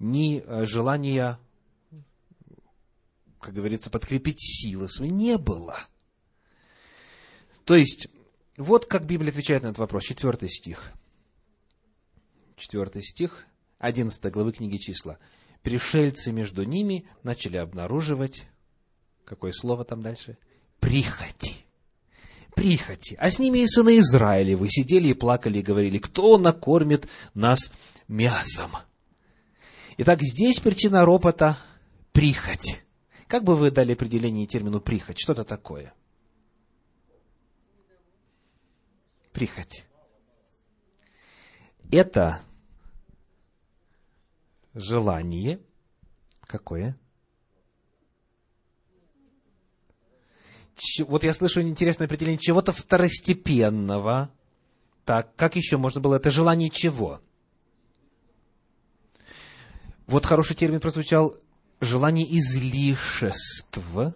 ни 0.00 0.42
э, 0.44 0.64
желания, 0.66 1.38
как 3.38 3.54
говорится, 3.54 3.90
подкрепить 3.90 4.40
силы 4.40 4.88
свои 4.88 5.10
не 5.10 5.38
было. 5.38 5.78
То 7.64 7.76
есть, 7.76 8.08
вот 8.56 8.86
как 8.86 9.06
Библия 9.06 9.30
отвечает 9.30 9.62
на 9.62 9.68
этот 9.68 9.78
вопрос. 9.78 10.04
Четвертый 10.04 10.48
стих. 10.48 10.92
Четвертый 12.56 13.02
стих, 13.02 13.46
одиннадцатой 13.78 14.30
главы 14.32 14.52
книги 14.52 14.78
числа. 14.78 15.18
Пришельцы 15.62 16.32
между 16.32 16.64
ними 16.64 17.06
начали 17.22 17.58
обнаруживать, 17.58 18.44
какое 19.24 19.52
слово 19.52 19.84
там 19.84 20.02
дальше? 20.02 20.38
Прихоти. 20.80 21.54
Прихоти. 22.54 23.14
А 23.20 23.30
с 23.30 23.38
ними 23.38 23.60
и 23.60 23.66
сыны 23.66 23.98
Израилевы 23.98 24.68
сидели 24.68 25.08
и 25.08 25.14
плакали 25.14 25.58
и 25.58 25.62
говорили, 25.62 25.98
кто 25.98 26.38
накормит 26.38 27.08
нас 27.34 27.72
мясом? 28.08 28.72
Итак, 29.98 30.20
здесь 30.22 30.60
причина 30.60 31.04
ропота– 31.04 31.58
прихоть. 32.12 32.84
Как 33.26 33.44
бы 33.44 33.54
вы 33.56 33.70
дали 33.70 33.92
определение 33.92 34.46
термину 34.46 34.80
прихоть? 34.80 35.18
Что 35.18 35.32
это 35.32 35.44
такое? 35.44 35.94
Прихоть. 39.32 39.86
Это 41.92 42.40
желание 44.74 45.60
какое? 46.42 46.96
Вот 51.00 51.24
я 51.24 51.32
слышу 51.34 51.60
интересное 51.60 52.06
определение 52.06 52.38
чего-то 52.38 52.72
второстепенного. 52.72 54.32
Так, 55.04 55.34
как 55.36 55.56
еще 55.56 55.76
можно 55.76 56.00
было? 56.00 56.16
Это 56.16 56.30
желание 56.30 56.70
чего? 56.70 57.20
Вот 60.10 60.26
хороший 60.26 60.56
термин 60.56 60.80
прозвучал 60.80 61.36
желание 61.80 62.26
излишества. 62.36 64.12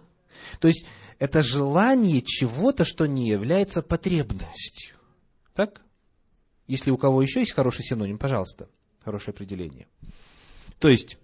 То 0.59 0.67
есть, 0.67 0.85
это 1.19 1.41
желание 1.41 2.21
чего-то, 2.21 2.83
что 2.83 3.05
не 3.05 3.29
является 3.29 3.81
потребностью. 3.81 4.97
Так? 5.53 5.81
Если 6.67 6.91
у 6.91 6.97
кого 6.97 7.21
еще 7.21 7.39
есть 7.39 7.53
хороший 7.53 7.85
синоним, 7.85 8.17
пожалуйста, 8.17 8.67
хорошее 9.05 9.33
определение. 9.33 9.87
То 10.79 10.89
есть, 10.89 11.17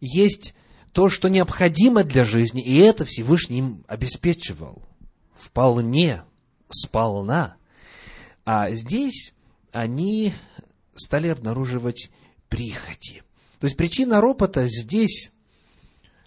есть 0.00 0.54
то, 0.92 1.10
что 1.10 1.28
необходимо 1.28 2.02
для 2.02 2.24
жизни, 2.24 2.64
и 2.64 2.78
это 2.78 3.04
Всевышний 3.04 3.58
им 3.58 3.84
обеспечивал. 3.88 4.88
Вполне, 5.36 6.22
сполна. 6.70 7.56
А 8.46 8.70
здесь 8.70 9.34
они 9.70 10.32
стали 10.94 11.28
обнаруживать 11.28 12.10
прихоти. 12.48 13.22
То 13.60 13.66
есть 13.66 13.76
причина 13.76 14.20
ропота 14.20 14.66
здесь 14.68 15.32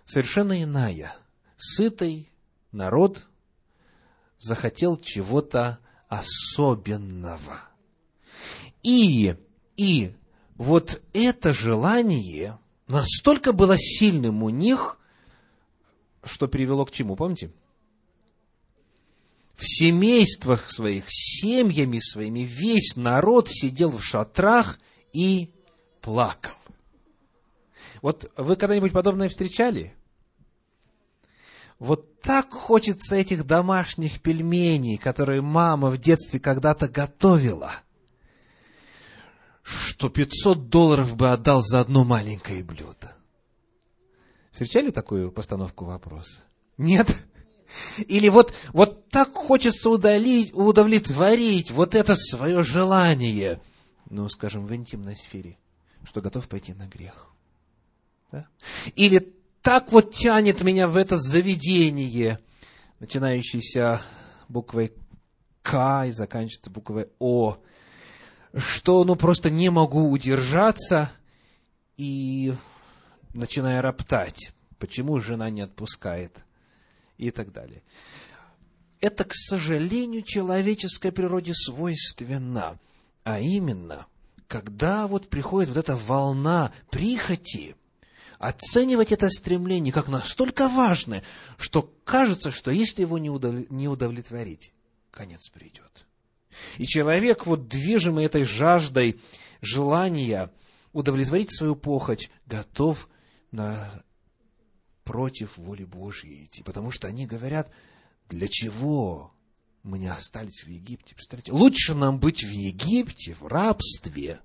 совершенно 0.05 0.61
иная. 0.61 1.15
Сытый 1.57 2.29
народ 2.71 3.25
захотел 4.39 4.97
чего-то 4.97 5.79
особенного. 6.07 7.61
И, 8.83 9.35
и 9.77 10.13
вот 10.55 11.01
это 11.13 11.53
желание 11.53 12.57
настолько 12.87 13.53
было 13.53 13.77
сильным 13.77 14.43
у 14.43 14.49
них, 14.49 14.99
что 16.23 16.47
привело 16.47 16.85
к 16.85 16.91
чему, 16.91 17.15
помните? 17.15 17.51
В 19.55 19.63
семействах 19.65 20.69
своих, 20.71 21.05
семьями 21.07 21.99
своими, 21.99 22.39
весь 22.39 22.95
народ 22.95 23.47
сидел 23.49 23.91
в 23.91 24.03
шатрах 24.03 24.79
и 25.13 25.51
плакал. 26.01 26.55
Вот 28.01 28.31
вы 28.35 28.55
когда-нибудь 28.55 28.93
подобное 28.93 29.29
встречали? 29.29 29.93
Вот 31.79 32.21
так 32.21 32.51
хочется 32.51 33.15
этих 33.15 33.45
домашних 33.45 34.21
пельменей, 34.21 34.97
которые 34.97 35.41
мама 35.41 35.89
в 35.89 35.97
детстве 35.97 36.39
когда-то 36.39 36.87
готовила, 36.87 37.71
что 39.63 40.09
500 40.09 40.69
долларов 40.69 41.15
бы 41.15 41.31
отдал 41.31 41.61
за 41.63 41.79
одно 41.79 42.03
маленькое 42.03 42.63
блюдо. 42.63 43.15
Встречали 44.51 44.91
такую 44.91 45.31
постановку 45.31 45.85
вопроса? 45.85 46.43
Нет? 46.77 47.07
Или 47.97 48.29
вот, 48.29 48.53
вот 48.73 49.09
так 49.09 49.33
хочется 49.33 49.89
удалить, 49.89 50.53
удовлетворить 50.53 51.71
вот 51.71 51.95
это 51.95 52.15
свое 52.15 52.61
желание, 52.63 53.61
ну, 54.09 54.27
скажем, 54.29 54.67
в 54.67 54.75
интимной 54.75 55.15
сфере, 55.15 55.57
что 56.03 56.21
готов 56.21 56.47
пойти 56.47 56.73
на 56.73 56.87
грех. 56.87 57.30
Да? 58.31 58.47
Или 58.95 59.33
так 59.61 59.91
вот 59.91 60.13
тянет 60.13 60.61
меня 60.61 60.87
в 60.87 60.95
это 60.95 61.17
заведение, 61.17 62.39
начинающееся 62.99 64.01
буквой 64.47 64.93
К 65.61 66.05
и 66.07 66.11
заканчивается 66.11 66.69
буквой 66.71 67.09
О, 67.19 67.57
что 68.55 69.03
ну 69.03 69.15
просто 69.15 69.49
не 69.49 69.69
могу 69.69 70.09
удержаться 70.09 71.11
и 71.97 72.53
начинаю 73.33 73.81
роптать, 73.81 74.53
почему 74.79 75.19
жена 75.19 75.49
не 75.49 75.61
отпускает 75.61 76.35
и 77.17 77.31
так 77.31 77.51
далее. 77.51 77.83
Это, 78.99 79.23
к 79.23 79.33
сожалению, 79.33 80.21
человеческой 80.21 81.11
природе 81.11 81.53
свойственно, 81.53 82.79
а 83.23 83.39
именно, 83.39 84.05
когда 84.47 85.07
вот 85.07 85.27
приходит 85.27 85.69
вот 85.69 85.77
эта 85.77 85.95
волна 85.95 86.71
прихоти– 86.89 87.75
оценивать 88.41 89.11
это 89.11 89.29
стремление 89.29 89.93
как 89.93 90.07
настолько 90.07 90.67
важное, 90.67 91.21
что 91.57 91.93
кажется, 92.03 92.49
что 92.49 92.71
если 92.71 93.03
его 93.03 93.19
не, 93.19 93.29
удовлетворить, 93.29 94.73
конец 95.11 95.47
придет. 95.49 96.07
И 96.79 96.85
человек, 96.87 97.45
вот 97.45 97.67
движимый 97.67 98.25
этой 98.25 98.43
жаждой 98.43 99.21
желания 99.61 100.51
удовлетворить 100.91 101.55
свою 101.55 101.75
похоть, 101.75 102.31
готов 102.47 103.07
на 103.51 104.03
против 105.03 105.57
воли 105.57 105.83
Божьей 105.83 106.45
идти, 106.45 106.63
потому 106.63 106.89
что 106.89 107.07
они 107.07 107.27
говорят, 107.27 107.69
для 108.27 108.47
чего 108.47 109.31
мы 109.83 109.99
не 109.99 110.07
остались 110.07 110.63
в 110.63 110.67
Египте? 110.67 111.13
Представляете, 111.13 111.51
лучше 111.51 111.93
нам 111.93 112.19
быть 112.19 112.43
в 112.43 112.49
Египте, 112.49 113.35
в 113.35 113.45
рабстве, 113.45 114.39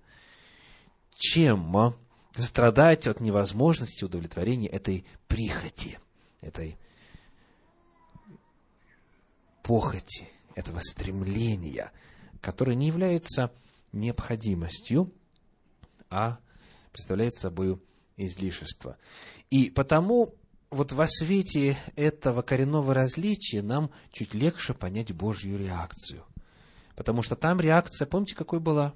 чем 1.17 1.97
страдать 2.43 3.07
от 3.07 3.21
невозможности 3.21 4.05
удовлетворения 4.05 4.69
этой 4.69 5.07
прихоти, 5.29 5.99
этой 6.41 6.79
похоти, 9.63 10.29
этого 10.55 10.81
стремления, 10.81 11.93
которое 12.41 12.75
не 12.75 12.87
является 12.87 13.53
необходимостью, 13.93 15.13
а 16.09 16.39
представляет 16.93 17.35
собой 17.35 17.81
излишество. 18.17 18.97
И 19.51 19.71
потому 19.71 20.35
вот 20.71 20.93
во 20.93 21.07
свете 21.07 21.77
этого 21.95 22.43
коренного 22.43 22.95
различия 22.95 23.63
нам 23.63 23.91
чуть 24.13 24.35
легче 24.35 24.75
понять 24.75 25.13
Божью 25.13 25.59
реакцию. 25.59 26.25
Потому 26.95 27.23
что 27.23 27.37
там 27.37 27.61
реакция, 27.61 28.07
помните, 28.07 28.35
какой 28.35 28.59
была? 28.59 28.95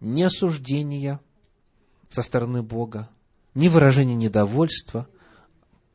Не 0.00 0.22
осуждение, 0.22 1.20
со 2.14 2.22
стороны 2.22 2.62
Бога, 2.62 3.10
ни 3.54 3.66
выражение 3.66 4.14
недовольства, 4.14 5.08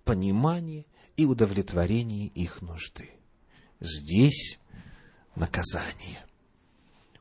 понимание 0.04 0.86
и 1.16 1.26
удовлетворение 1.26 2.28
их 2.28 2.62
нужды. 2.62 3.12
Здесь 3.80 4.60
наказание. 5.36 6.26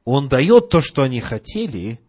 Он 0.05 0.29
дает 0.29 0.71
то, 0.71 0.81
что 0.81 1.03
они 1.03 1.21
хотели, 1.21 2.01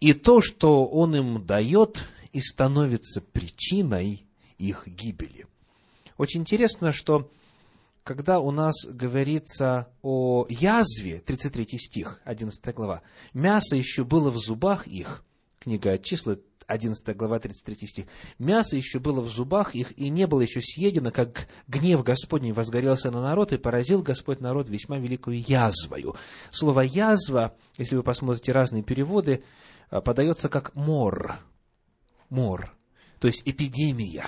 и 0.00 0.12
то, 0.12 0.42
что 0.42 0.86
он 0.86 1.16
им 1.16 1.46
дает, 1.46 2.04
и 2.34 2.42
становится 2.42 3.22
причиной 3.22 4.26
их 4.58 4.86
гибели. 4.86 5.46
Очень 6.18 6.42
интересно, 6.42 6.92
что 6.92 7.30
когда 8.04 8.40
у 8.40 8.50
нас 8.50 8.74
говорится 8.86 9.88
о 10.02 10.44
язве, 10.50 11.20
33 11.20 11.78
стих, 11.78 12.20
11 12.24 12.74
глава, 12.74 13.00
мясо 13.32 13.76
еще 13.76 14.04
было 14.04 14.30
в 14.30 14.36
зубах 14.36 14.86
их, 14.86 15.24
книга 15.58 15.98
числа, 15.98 16.38
11 16.68 17.16
глава, 17.16 17.38
33 17.38 17.86
стих. 17.86 18.06
«Мясо 18.38 18.76
еще 18.76 18.98
было 18.98 19.22
в 19.22 19.28
зубах 19.28 19.74
их, 19.74 19.98
и 19.98 20.10
не 20.10 20.26
было 20.26 20.42
еще 20.42 20.60
съедено, 20.60 21.10
как 21.10 21.48
гнев 21.66 22.04
Господний 22.04 22.52
возгорелся 22.52 23.10
на 23.10 23.22
народ, 23.22 23.52
и 23.52 23.56
поразил 23.56 24.02
Господь 24.02 24.40
народ 24.40 24.68
весьма 24.68 24.98
великую 24.98 25.40
язвою». 25.40 26.14
Слово 26.50 26.82
«язва», 26.82 27.56
если 27.78 27.96
вы 27.96 28.02
посмотрите 28.02 28.52
разные 28.52 28.82
переводы, 28.82 29.42
а, 29.88 30.02
подается 30.02 30.50
как 30.50 30.76
«мор». 30.76 31.40
«Мор», 32.28 32.76
то 33.18 33.28
есть 33.28 33.42
эпидемия. 33.46 34.26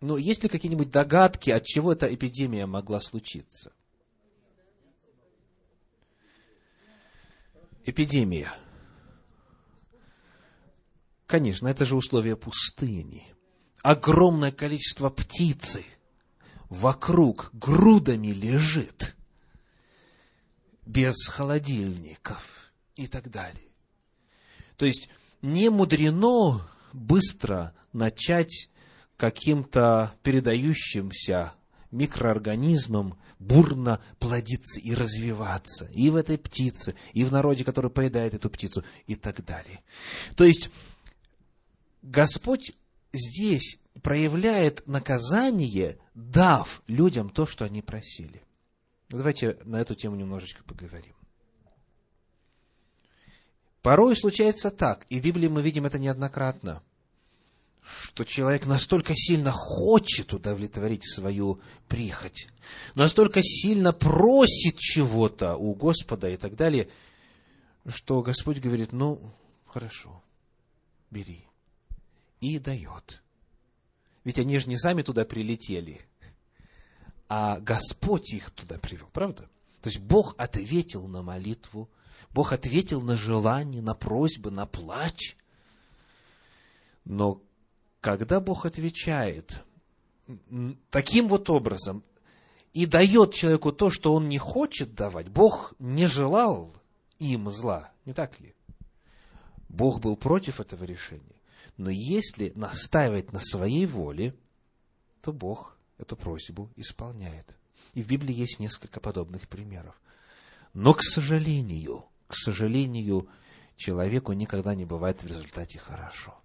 Но 0.00 0.16
есть 0.16 0.44
ли 0.44 0.48
какие-нибудь 0.48 0.92
догадки, 0.92 1.50
от 1.50 1.64
чего 1.64 1.92
эта 1.92 2.14
эпидемия 2.14 2.66
могла 2.66 3.00
случиться? 3.00 3.72
Эпидемия– 7.84 8.52
Конечно, 11.28 11.68
это 11.68 11.84
же 11.84 11.94
условия 11.94 12.36
пустыни. 12.36 13.22
Огромное 13.82 14.50
количество 14.50 15.10
птицы 15.10 15.84
вокруг 16.70 17.50
грудами 17.52 18.28
лежит, 18.28 19.14
без 20.86 21.14
холодильников 21.28 22.72
и 22.96 23.06
так 23.06 23.30
далее. 23.30 23.68
То 24.78 24.86
есть, 24.86 25.10
не 25.42 25.68
мудрено 25.68 26.66
быстро 26.94 27.74
начать 27.92 28.70
каким-то 29.18 30.14
передающимся 30.22 31.52
микроорганизмом 31.90 33.18
бурно 33.38 34.00
плодиться 34.18 34.80
и 34.80 34.94
развиваться. 34.94 35.90
И 35.92 36.08
в 36.08 36.16
этой 36.16 36.38
птице, 36.38 36.94
и 37.12 37.22
в 37.24 37.32
народе, 37.32 37.64
который 37.64 37.90
поедает 37.90 38.32
эту 38.32 38.48
птицу, 38.48 38.82
и 39.06 39.14
так 39.14 39.44
далее. 39.44 39.82
То 40.36 40.44
есть, 40.44 40.70
Господь 42.02 42.72
здесь 43.12 43.78
проявляет 44.02 44.86
наказание, 44.86 45.98
дав 46.14 46.82
людям 46.86 47.30
то, 47.30 47.46
что 47.46 47.64
они 47.64 47.82
просили. 47.82 48.42
Давайте 49.08 49.58
на 49.64 49.80
эту 49.80 49.94
тему 49.94 50.16
немножечко 50.16 50.62
поговорим. 50.64 51.14
Порой 53.82 54.16
случается 54.16 54.70
так, 54.70 55.06
и 55.08 55.18
в 55.18 55.22
Библии 55.22 55.48
мы 55.48 55.62
видим 55.62 55.86
это 55.86 55.98
неоднократно, 55.98 56.82
что 57.82 58.24
человек 58.24 58.66
настолько 58.66 59.14
сильно 59.16 59.50
хочет 59.50 60.32
удовлетворить 60.34 61.08
свою 61.08 61.60
прихоть, 61.86 62.48
настолько 62.94 63.40
сильно 63.42 63.92
просит 63.92 64.78
чего-то 64.78 65.56
у 65.56 65.74
Господа 65.74 66.28
и 66.28 66.36
так 66.36 66.54
далее, 66.54 66.88
что 67.86 68.20
Господь 68.20 68.58
говорит, 68.58 68.92
ну, 68.92 69.32
хорошо, 69.64 70.22
бери 71.10 71.47
и 72.40 72.58
дает. 72.58 73.22
Ведь 74.24 74.38
они 74.38 74.58
же 74.58 74.68
не 74.68 74.76
сами 74.76 75.02
туда 75.02 75.24
прилетели, 75.24 76.00
а 77.28 77.58
Господь 77.60 78.32
их 78.32 78.50
туда 78.50 78.78
привел, 78.78 79.08
правда? 79.12 79.48
То 79.82 79.90
есть 79.90 80.00
Бог 80.00 80.34
ответил 80.38 81.06
на 81.06 81.22
молитву 81.22 81.88
Бог 82.30 82.52
ответил 82.52 83.00
на 83.00 83.16
желание, 83.16 83.82
на 83.82 83.94
просьбы, 83.94 84.50
на 84.50 84.66
плач. 84.66 85.36
Но 87.04 87.42
когда 88.00 88.40
Бог 88.40 88.66
отвечает 88.66 89.64
таким 90.90 91.28
вот 91.28 91.48
образом 91.48 92.04
и 92.74 92.86
дает 92.86 93.34
человеку 93.34 93.72
то, 93.72 93.90
что 93.90 94.14
он 94.14 94.28
не 94.28 94.38
хочет 94.38 94.94
давать, 94.94 95.28
Бог 95.28 95.74
не 95.78 96.06
желал 96.06 96.72
им 97.18 97.50
зла, 97.50 97.90
не 98.04 98.12
так 98.12 98.38
ли? 98.40 98.54
Бог 99.68 100.00
был 100.00 100.16
против 100.16 100.60
этого 100.60 100.84
решения. 100.84 101.37
Но 101.76 101.90
если 101.90 102.52
настаивать 102.54 103.32
на 103.32 103.40
своей 103.40 103.86
воле, 103.86 104.34
то 105.20 105.32
Бог 105.32 105.76
эту 105.98 106.16
просьбу 106.16 106.70
исполняет. 106.76 107.56
И 107.94 108.02
в 108.02 108.08
Библии 108.08 108.34
есть 108.34 108.60
несколько 108.60 109.00
подобных 109.00 109.48
примеров. 109.48 110.00
Но, 110.74 110.94
к 110.94 111.02
сожалению, 111.02 112.04
к 112.26 112.36
сожалению, 112.36 113.28
человеку 113.76 114.32
никогда 114.32 114.74
не 114.74 114.84
бывает 114.84 115.22
в 115.22 115.26
результате 115.26 115.78
хорошо. 115.78 116.38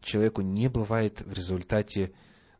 Человеку 0.00 0.40
не 0.40 0.68
бывает 0.68 1.20
в 1.22 1.32
результате 1.32 2.12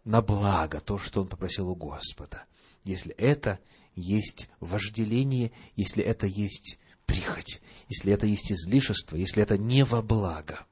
на 0.05 0.21
благо 0.21 0.81
то, 0.81 0.99
что 0.99 1.23
он 1.23 1.29
попросил 1.29 1.69
у 1.69 1.77
Господа. 1.77 2.45
Если 2.83 3.15
это 3.15 3.61
есть 3.95 4.49
вожделение, 4.61 5.53
если 5.77 6.03
это 6.03 6.27
есть 6.27 6.79
прихоть, 7.07 7.61
если 7.89 8.13
это 8.13 8.27
есть 8.27 8.51
излишество, 8.51 9.17
если 9.17 9.43
это 9.43 9.57
не 9.57 9.85
во 9.85 10.03
благо. 10.03 10.67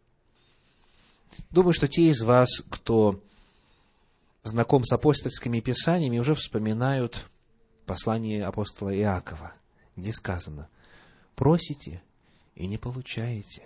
Думаю, 1.51 1.73
что 1.73 1.89
те 1.89 2.11
из 2.11 2.23
вас, 2.23 2.49
кто 2.69 3.23
знаком 4.43 4.85
с 4.85 4.93
апостольскими 4.93 5.61
писаниями, 5.61 6.19
уже 6.19 6.35
вспоминают 6.35 7.29
послание 7.87 8.45
апостола 8.45 8.97
Иакова, 8.97 9.53
где 9.97 10.13
сказано, 10.13 10.69
просите 11.35 12.03
и 12.55 12.67
не 12.67 12.79
получаете, 12.79 13.63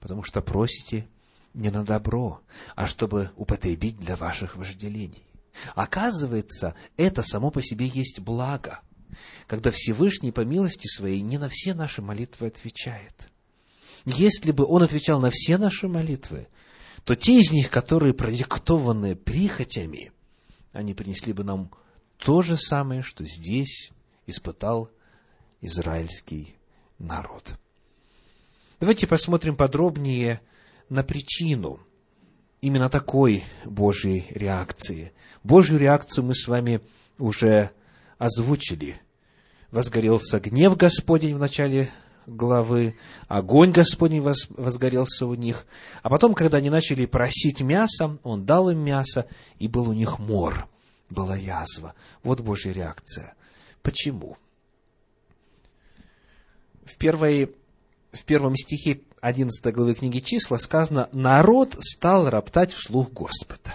потому 0.00 0.22
что 0.22 0.42
просите 0.42 1.08
не 1.54 1.70
на 1.70 1.84
добро, 1.84 2.40
а 2.74 2.86
чтобы 2.86 3.30
употребить 3.36 3.98
для 3.98 4.16
ваших 4.16 4.56
вожделений. 4.56 5.24
Оказывается, 5.74 6.74
это 6.96 7.22
само 7.22 7.50
по 7.50 7.62
себе 7.62 7.86
есть 7.86 8.20
благо, 8.20 8.80
когда 9.46 9.70
Всевышний 9.70 10.32
по 10.32 10.40
милости 10.40 10.88
своей 10.88 11.20
не 11.20 11.38
на 11.38 11.48
все 11.48 11.74
наши 11.74 12.02
молитвы 12.02 12.48
отвечает. 12.48 13.30
Если 14.04 14.50
бы 14.50 14.66
Он 14.66 14.82
отвечал 14.82 15.20
на 15.20 15.30
все 15.30 15.56
наши 15.56 15.88
молитвы, 15.88 16.48
то 17.04 17.14
те 17.14 17.38
из 17.38 17.52
них, 17.52 17.70
которые 17.70 18.14
продиктованы 18.14 19.14
прихотями, 19.14 20.12
они 20.72 20.94
принесли 20.94 21.32
бы 21.32 21.44
нам 21.44 21.70
то 22.16 22.42
же 22.42 22.56
самое, 22.56 23.02
что 23.02 23.24
здесь 23.26 23.92
испытал 24.26 24.90
израильский 25.60 26.56
народ. 26.98 27.56
Давайте 28.80 29.06
посмотрим 29.06 29.56
подробнее 29.56 30.40
на 30.88 31.04
причину 31.04 31.80
именно 32.60 32.88
такой 32.88 33.44
Божьей 33.64 34.26
реакции. 34.30 35.12
Божью 35.42 35.78
реакцию 35.78 36.24
мы 36.24 36.34
с 36.34 36.48
вами 36.48 36.80
уже 37.18 37.70
озвучили. 38.18 39.00
Возгорелся 39.70 40.40
гнев 40.40 40.76
Господень 40.76 41.34
в 41.34 41.38
начале 41.38 41.90
главы, 42.26 42.96
огонь 43.28 43.72
Господень 43.72 44.22
возгорелся 44.22 45.26
у 45.26 45.34
них. 45.34 45.66
А 46.02 46.10
потом, 46.10 46.34
когда 46.34 46.58
они 46.58 46.70
начали 46.70 47.06
просить 47.06 47.60
мясо, 47.60 48.18
Он 48.22 48.44
дал 48.44 48.70
им 48.70 48.78
мясо, 48.78 49.26
и 49.58 49.68
был 49.68 49.88
у 49.88 49.92
них 49.92 50.18
мор, 50.18 50.68
была 51.10 51.36
язва. 51.36 51.94
Вот 52.22 52.40
Божья 52.40 52.72
реакция. 52.72 53.34
Почему? 53.82 54.36
В, 56.84 56.96
первой, 56.96 57.54
в 58.12 58.24
первом 58.24 58.56
стихе 58.56 59.00
11 59.20 59.74
главы 59.74 59.94
книги 59.94 60.18
числа 60.18 60.58
сказано, 60.58 61.08
народ 61.12 61.76
стал 61.80 62.28
роптать 62.28 62.72
вслух 62.72 63.10
Господа. 63.12 63.74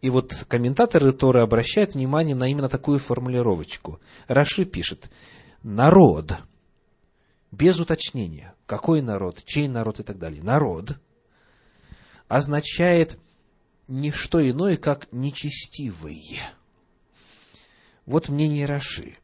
И 0.00 0.10
вот 0.10 0.44
комментаторы 0.48 1.12
Торы 1.12 1.40
обращают 1.40 1.94
внимание 1.94 2.36
на 2.36 2.50
именно 2.50 2.68
такую 2.68 2.98
формулировочку. 2.98 4.00
Раши 4.28 4.66
пишет, 4.66 5.10
народ, 5.62 6.34
без 7.54 7.80
уточнения, 7.80 8.54
какой 8.66 9.02
народ, 9.02 9.42
чей 9.44 9.68
народ 9.68 10.00
и 10.00 10.02
так 10.02 10.18
далее, 10.18 10.42
народ 10.42 10.98
означает 12.28 13.18
не 13.88 14.10
что 14.10 14.46
иное, 14.48 14.76
как 14.76 15.08
нечестивые. 15.12 16.40
Вот 18.06 18.28
мнение 18.28 18.66
Раши. 18.66 19.16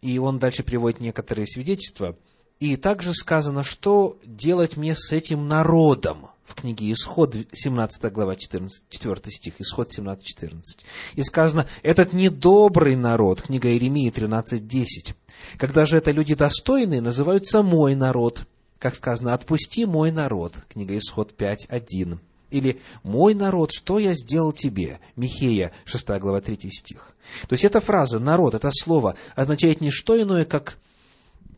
И 0.00 0.18
он 0.18 0.38
дальше 0.38 0.62
приводит 0.62 1.00
некоторые 1.00 1.46
свидетельства– 1.46 2.16
и 2.60 2.76
также 2.76 3.14
сказано, 3.14 3.64
что 3.64 4.18
делать 4.24 4.76
мне 4.76 4.94
с 4.94 5.12
этим 5.12 5.48
народом 5.48 6.28
в 6.50 6.54
книге 6.56 6.92
Исход, 6.92 7.36
17 7.52 8.12
глава, 8.12 8.36
14, 8.36 8.84
4 8.88 9.20
стих, 9.28 9.60
Исход 9.60 9.90
17, 9.90 10.24
14. 10.24 10.78
И 11.14 11.22
сказано, 11.22 11.66
этот 11.82 12.12
недобрый 12.12 12.96
народ, 12.96 13.42
книга 13.42 13.68
Иеремии 13.68 14.10
13, 14.10 14.66
10. 14.66 15.14
Когда 15.56 15.86
же 15.86 15.96
это 15.96 16.10
люди 16.10 16.34
достойные, 16.34 17.00
называются 17.00 17.62
мой 17.62 17.94
народ. 17.94 18.46
Как 18.78 18.94
сказано, 18.94 19.34
отпусти 19.34 19.84
мой 19.84 20.10
народ, 20.10 20.54
книга 20.68 20.96
Исход 20.98 21.34
5, 21.34 21.66
1. 21.68 22.20
Или 22.50 22.80
«Мой 23.04 23.34
народ, 23.34 23.70
что 23.70 24.00
я 24.00 24.12
сделал 24.12 24.52
тебе?» 24.52 24.98
Михея, 25.14 25.70
6 25.84 26.08
глава, 26.18 26.40
3 26.40 26.56
стих. 26.68 27.14
То 27.46 27.52
есть 27.52 27.64
эта 27.64 27.80
фраза 27.80 28.18
«народ», 28.18 28.54
это 28.54 28.70
слово 28.72 29.14
означает 29.36 29.80
не 29.80 29.92
что 29.92 30.20
иное, 30.20 30.44
как 30.44 30.76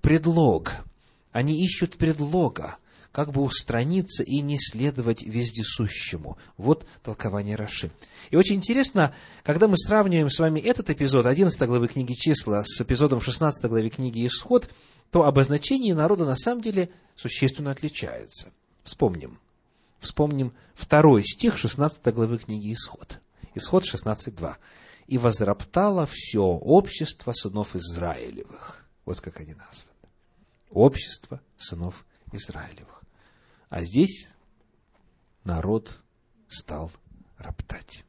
предлог, 0.02 0.72
они 1.30 1.64
ищут 1.64 1.96
предлога, 1.96 2.76
как 3.12 3.30
бы 3.30 3.42
устраниться 3.42 4.22
и 4.22 4.40
не 4.40 4.58
следовать 4.58 5.22
вездесущему. 5.22 6.38
Вот 6.56 6.86
толкование 7.02 7.56
Раши. 7.56 7.90
И 8.30 8.36
очень 8.36 8.56
интересно, 8.56 9.14
когда 9.44 9.68
мы 9.68 9.76
сравниваем 9.76 10.30
с 10.30 10.38
вами 10.38 10.60
этот 10.60 10.90
эпизод 10.90 11.26
11 11.26 11.60
главы 11.62 11.88
книги 11.88 12.14
числа 12.14 12.64
с 12.64 12.80
эпизодом 12.80 13.20
16 13.20 13.64
главы 13.66 13.90
книги 13.90 14.26
Исход, 14.26 14.70
то 15.10 15.24
обозначение 15.24 15.94
народа 15.94 16.24
на 16.24 16.36
самом 16.36 16.62
деле 16.62 16.88
существенно 17.14 17.70
отличается. 17.70 18.50
Вспомним. 18.82 19.38
Вспомним 20.00 20.52
второй 20.74 21.22
стих 21.22 21.58
16 21.58 22.02
главы 22.14 22.38
книги 22.38 22.72
Исход. 22.72 23.20
Исход 23.54 23.84
16.2. 23.84 24.56
«И 25.06 25.18
возроптало 25.18 26.08
все 26.10 26.42
общество 26.42 27.32
сынов 27.32 27.76
Израилевых». 27.76 28.84
Вот 29.04 29.20
как 29.20 29.40
они 29.40 29.54
названы 29.54 29.92
общество 30.72 31.40
сынов 31.56 32.04
Израилевых. 32.32 33.01
А 33.72 33.84
здесь 33.84 34.28
народ 35.44 35.98
стал 36.46 36.92
роптать. 37.38 38.04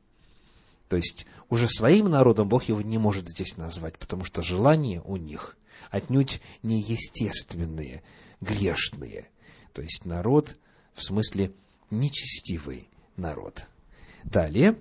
То 0.90 0.98
есть 0.98 1.26
уже 1.48 1.70
своим 1.70 2.10
народом 2.10 2.50
Бог 2.50 2.66
его 2.66 2.82
не 2.82 2.98
может 2.98 3.30
здесь 3.30 3.56
назвать, 3.56 3.98
потому 3.98 4.26
что 4.26 4.44
желания 4.44 5.02
у 5.06 5.16
них 5.16 5.58
отнюдь 5.90 6.42
неестественные, 6.64 8.04
грешные. 8.42 9.30
То 9.72 9.82
есть 9.82 10.04
народ 10.04 10.58
в 10.96 11.02
смысле 11.02 11.54
нечестивый 11.90 12.90
народ. 13.16 13.66
Далее, 14.26 14.76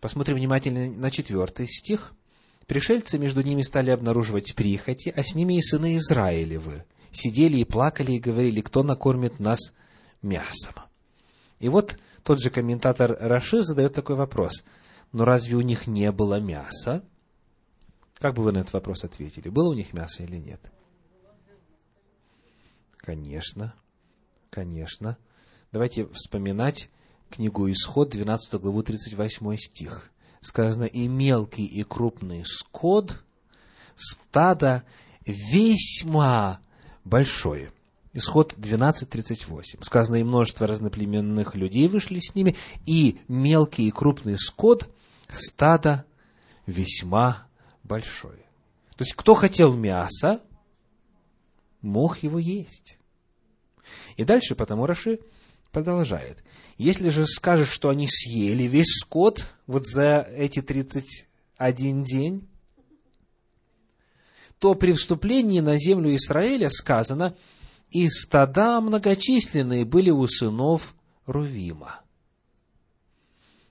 посмотрим 0.00 0.36
внимательно 0.36 0.90
на 0.90 1.10
четвертый 1.10 1.68
стих– 1.68 2.14
Пришельцы 2.66 3.18
между 3.18 3.42
ними 3.42 3.62
стали 3.62 3.90
обнаруживать 3.90 4.54
прихоти, 4.54 5.12
а 5.14 5.22
с 5.22 5.34
ними 5.34 5.58
и 5.58 5.60
сыны 5.60 5.96
Израилевы. 5.96 6.84
Сидели 7.12 7.58
и 7.58 7.64
плакали 7.64 8.12
и 8.12 8.20
говорили, 8.20 8.60
кто 8.60 8.82
накормит 8.82 9.38
нас 9.38 9.58
мясом. 10.22 10.74
И 11.60 11.68
вот 11.68 11.98
тот 12.22 12.40
же 12.40 12.50
комментатор 12.50 13.16
Раши 13.20 13.62
задает 13.62 13.94
такой 13.94 14.16
вопрос. 14.16 14.64
Но 15.12 15.24
разве 15.24 15.56
у 15.56 15.60
них 15.60 15.86
не 15.86 16.10
было 16.10 16.40
мяса? 16.40 17.04
Как 18.14 18.34
бы 18.34 18.42
вы 18.42 18.52
на 18.52 18.58
этот 18.58 18.72
вопрос 18.72 19.04
ответили? 19.04 19.48
Было 19.48 19.70
у 19.70 19.74
них 19.74 19.92
мясо 19.92 20.22
или 20.22 20.36
нет? 20.36 20.60
Конечно, 22.96 23.74
конечно. 24.48 25.18
Давайте 25.70 26.06
вспоминать 26.06 26.88
книгу 27.30 27.70
Исход, 27.70 28.10
12 28.10 28.60
главу, 28.60 28.82
38 28.82 29.56
стих 29.56 30.12
сказано, 30.42 30.84
и 30.84 31.08
мелкий, 31.08 31.64
и 31.64 31.82
крупный 31.84 32.44
скот, 32.44 33.22
стадо 33.94 34.82
весьма 35.24 36.60
большое. 37.04 37.72
Исход 38.12 38.54
12.38. 38.54 39.84
Сказано, 39.84 40.16
и 40.16 40.22
множество 40.22 40.66
разноплеменных 40.66 41.54
людей 41.54 41.88
вышли 41.88 42.18
с 42.18 42.34
ними, 42.34 42.56
и 42.84 43.20
мелкий 43.28 43.88
и 43.88 43.90
крупный 43.90 44.38
скот, 44.38 44.94
стадо 45.30 46.04
весьма 46.66 47.46
большое. 47.82 48.44
То 48.96 49.04
есть, 49.04 49.14
кто 49.14 49.34
хотел 49.34 49.74
мяса, 49.74 50.42
мог 51.80 52.22
его 52.22 52.38
есть. 52.38 52.98
И 54.16 54.24
дальше, 54.24 54.54
потому 54.54 54.86
Раши 54.86 55.20
продолжает. 55.70 56.44
Если 56.76 57.08
же 57.08 57.26
скажешь, 57.26 57.70
что 57.70 57.88
они 57.88 58.06
съели 58.08 58.64
весь 58.64 58.98
скот 59.00 59.46
вот 59.66 59.86
за 59.86 60.28
эти 60.36 60.60
31 60.60 62.02
день, 62.02 62.48
то 64.62 64.76
при 64.76 64.92
вступлении 64.92 65.58
на 65.58 65.76
землю 65.76 66.14
Израиля 66.14 66.70
сказано, 66.70 67.34
и 67.90 68.08
стада 68.08 68.80
многочисленные 68.80 69.84
были 69.84 70.10
у 70.10 70.24
сынов 70.28 70.94
Рувима. 71.26 72.02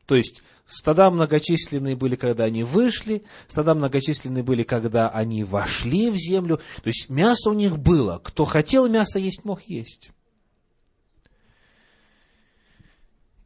То 0.05 0.15
есть, 0.15 0.43
стада 0.65 1.09
многочисленные 1.09 1.95
были, 1.95 2.17
когда 2.17 2.43
они 2.43 2.65
вышли, 2.65 3.23
стада 3.47 3.73
многочисленные 3.73 4.43
были, 4.43 4.63
когда 4.63 5.07
они 5.07 5.45
вошли 5.45 6.09
в 6.09 6.17
землю. 6.17 6.57
То 6.83 6.87
есть, 6.87 7.07
мясо 7.07 7.51
у 7.51 7.53
них 7.53 7.79
было. 7.79 8.19
Кто 8.21 8.43
хотел 8.43 8.89
мясо 8.89 9.17
есть, 9.17 9.45
мог 9.45 9.61
есть. 9.61 10.11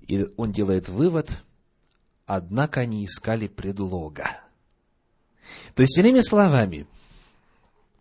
И 0.02 0.26
он 0.36 0.52
делает 0.52 0.90
вывод, 0.90 1.44
однако 2.26 2.80
они 2.80 3.06
искали 3.06 3.48
предлога. 3.48 4.42
То 5.76 5.84
есть, 5.84 5.96
иными 6.00 6.22
словами, 6.22 6.88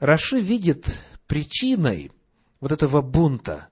Раши 0.04 0.38
видит 0.38 0.98
причиной 1.26 2.12
вот 2.60 2.72
этого 2.72 3.00
бунта 3.00 3.68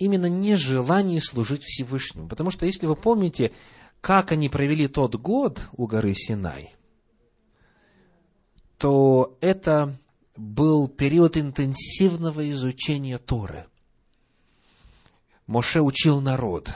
именно 0.00 0.26
нежелание 0.26 1.20
служить 1.20 1.62
Всевышнему. 1.62 2.26
Потому 2.26 2.50
что, 2.50 2.66
если 2.66 2.86
вы 2.86 2.96
помните, 2.96 3.52
как 4.00 4.32
они 4.32 4.48
провели 4.48 4.88
тот 4.88 5.14
год 5.14 5.60
у 5.76 5.86
горы 5.86 6.12
Синай, 6.16 6.74
то 8.78 9.38
это 9.40 9.96
был 10.34 10.88
период 10.88 11.36
интенсивного 11.36 12.50
изучения 12.50 13.18
Торы. 13.18 13.66
Моше 15.46 15.82
учил 15.82 16.20
народ. 16.20 16.74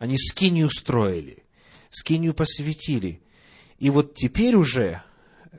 Они 0.00 0.18
скинию 0.18 0.68
строили, 0.68 1.44
скинию 1.90 2.34
посвятили. 2.34 3.22
И 3.78 3.88
вот 3.88 4.16
теперь 4.16 4.56
уже 4.56 5.00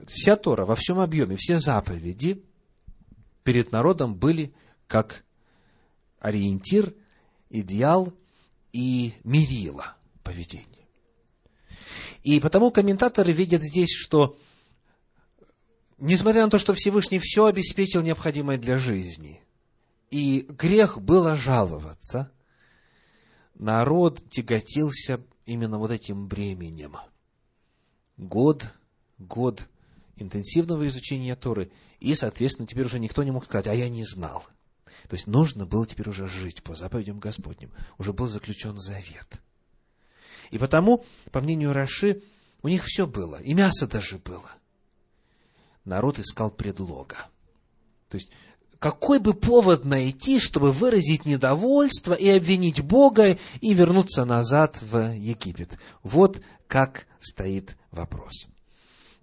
вся 0.08 0.36
Тора 0.36 0.66
во 0.66 0.76
всем 0.76 1.00
объеме, 1.00 1.36
все 1.38 1.60
заповеди 1.60 2.44
перед 3.44 3.72
народом 3.72 4.16
были 4.16 4.54
как 4.88 5.24
ориентир, 6.20 6.94
идеал 7.50 8.14
и 8.72 9.14
мерило 9.24 9.96
поведения. 10.24 10.68
И 12.24 12.40
потому 12.40 12.72
комментаторы 12.72 13.32
видят 13.32 13.64
здесь, 13.64 13.92
что 13.92 14.38
несмотря 15.98 16.44
на 16.44 16.50
то, 16.50 16.60
что 16.60 16.74
Всевышний 16.74 17.20
все 17.20 17.46
обеспечил 17.46 18.02
необходимое 18.02 18.58
для 18.58 18.78
жизни, 18.78 19.42
и 20.10 20.46
грех 20.50 21.00
было 21.02 21.36
жаловаться, 21.36 22.32
народ 23.56 24.22
тяготился 24.30 25.22
именно 25.46 25.80
вот 25.80 25.90
этим 25.92 26.28
бременем. 26.28 26.98
Год, 28.18 28.66
год 29.18 29.68
интенсивного 30.22 30.88
изучения 30.88 31.36
Торы, 31.36 31.72
и, 32.00 32.16
соответственно, 32.16 32.68
теперь 32.68 32.86
уже 32.86 33.00
никто 33.00 33.24
не 33.24 33.32
мог 33.32 33.46
сказать, 33.46 33.68
а 33.68 33.74
я 33.74 33.90
не 33.90 34.06
знал. 34.06 34.46
То 35.08 35.16
есть 35.16 35.28
нужно 35.28 35.66
было 35.66 35.86
теперь 35.86 36.10
уже 36.10 36.28
жить 36.28 36.64
по 36.64 36.76
заповедям 36.76 37.20
Господним. 37.20 37.72
Уже 37.98 38.14
был 38.14 38.28
заключен 38.28 38.78
завет. 38.78 39.42
И 40.52 40.58
потому, 40.58 41.06
по 41.32 41.42
мнению 41.42 41.74
Раши, 41.74 42.22
у 42.62 42.68
них 42.68 42.84
все 42.86 43.08
было, 43.08 43.42
и 43.42 43.54
мясо 43.54 43.88
даже 43.88 44.18
было. 44.18 44.50
Народ 45.86 46.20
искал 46.20 46.52
предлога. 46.52 47.18
То 48.10 48.16
есть, 48.16 48.30
какой 48.78 49.20
бы 49.20 49.34
повод 49.34 49.86
найти, 49.86 50.40
чтобы 50.40 50.72
выразить 50.72 51.26
недовольство 51.26 52.14
и 52.14 52.30
обвинить 52.30 52.82
Бога 52.82 53.38
и 53.62 53.74
вернуться 53.74 54.26
назад 54.26 54.82
в 54.82 55.14
Египет? 55.14 55.78
Вот 56.04 56.42
как 56.68 57.08
стоит 57.20 57.78
вопрос. 57.92 58.48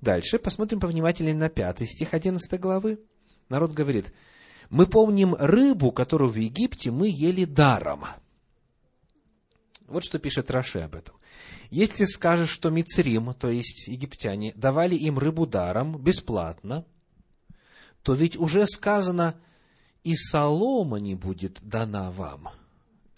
Дальше 0.01 0.39
посмотрим 0.39 0.81
повнимательнее 0.81 1.35
на 1.35 1.49
пятый 1.49 1.87
стих 1.87 2.15
11 2.15 2.61
главы. 2.61 3.01
Народ 3.49 3.73
говорит, 3.73 4.13
мы 4.71 4.87
помним 4.87 5.35
рыбу, 5.35 5.91
которую 5.91 6.31
в 6.31 6.37
Египте 6.37 6.91
мы 6.91 7.09
ели 7.09 7.45
даром. 7.45 8.05
Вот 9.87 10.05
что 10.05 10.19
пишет 10.19 10.51
Раши 10.51 10.81
об 10.81 10.95
этом. 10.95 11.17
Если 11.71 12.05
скажешь, 12.05 12.51
что 12.51 12.71
Мицрим, 12.71 13.33
то 13.35 13.51
есть 13.51 13.89
египтяне, 13.89 14.53
давали 14.55 14.95
им 14.95 15.19
рыбу 15.19 15.47
даром, 15.47 15.99
бесплатно, 15.99 16.85
то 18.03 18.15
ведь 18.15 18.37
уже 18.37 18.67
сказано, 18.67 19.35
и 20.05 20.15
солома 20.15 20.99
не 20.99 21.15
будет 21.15 21.59
дана 21.63 22.11
вам. 22.11 22.49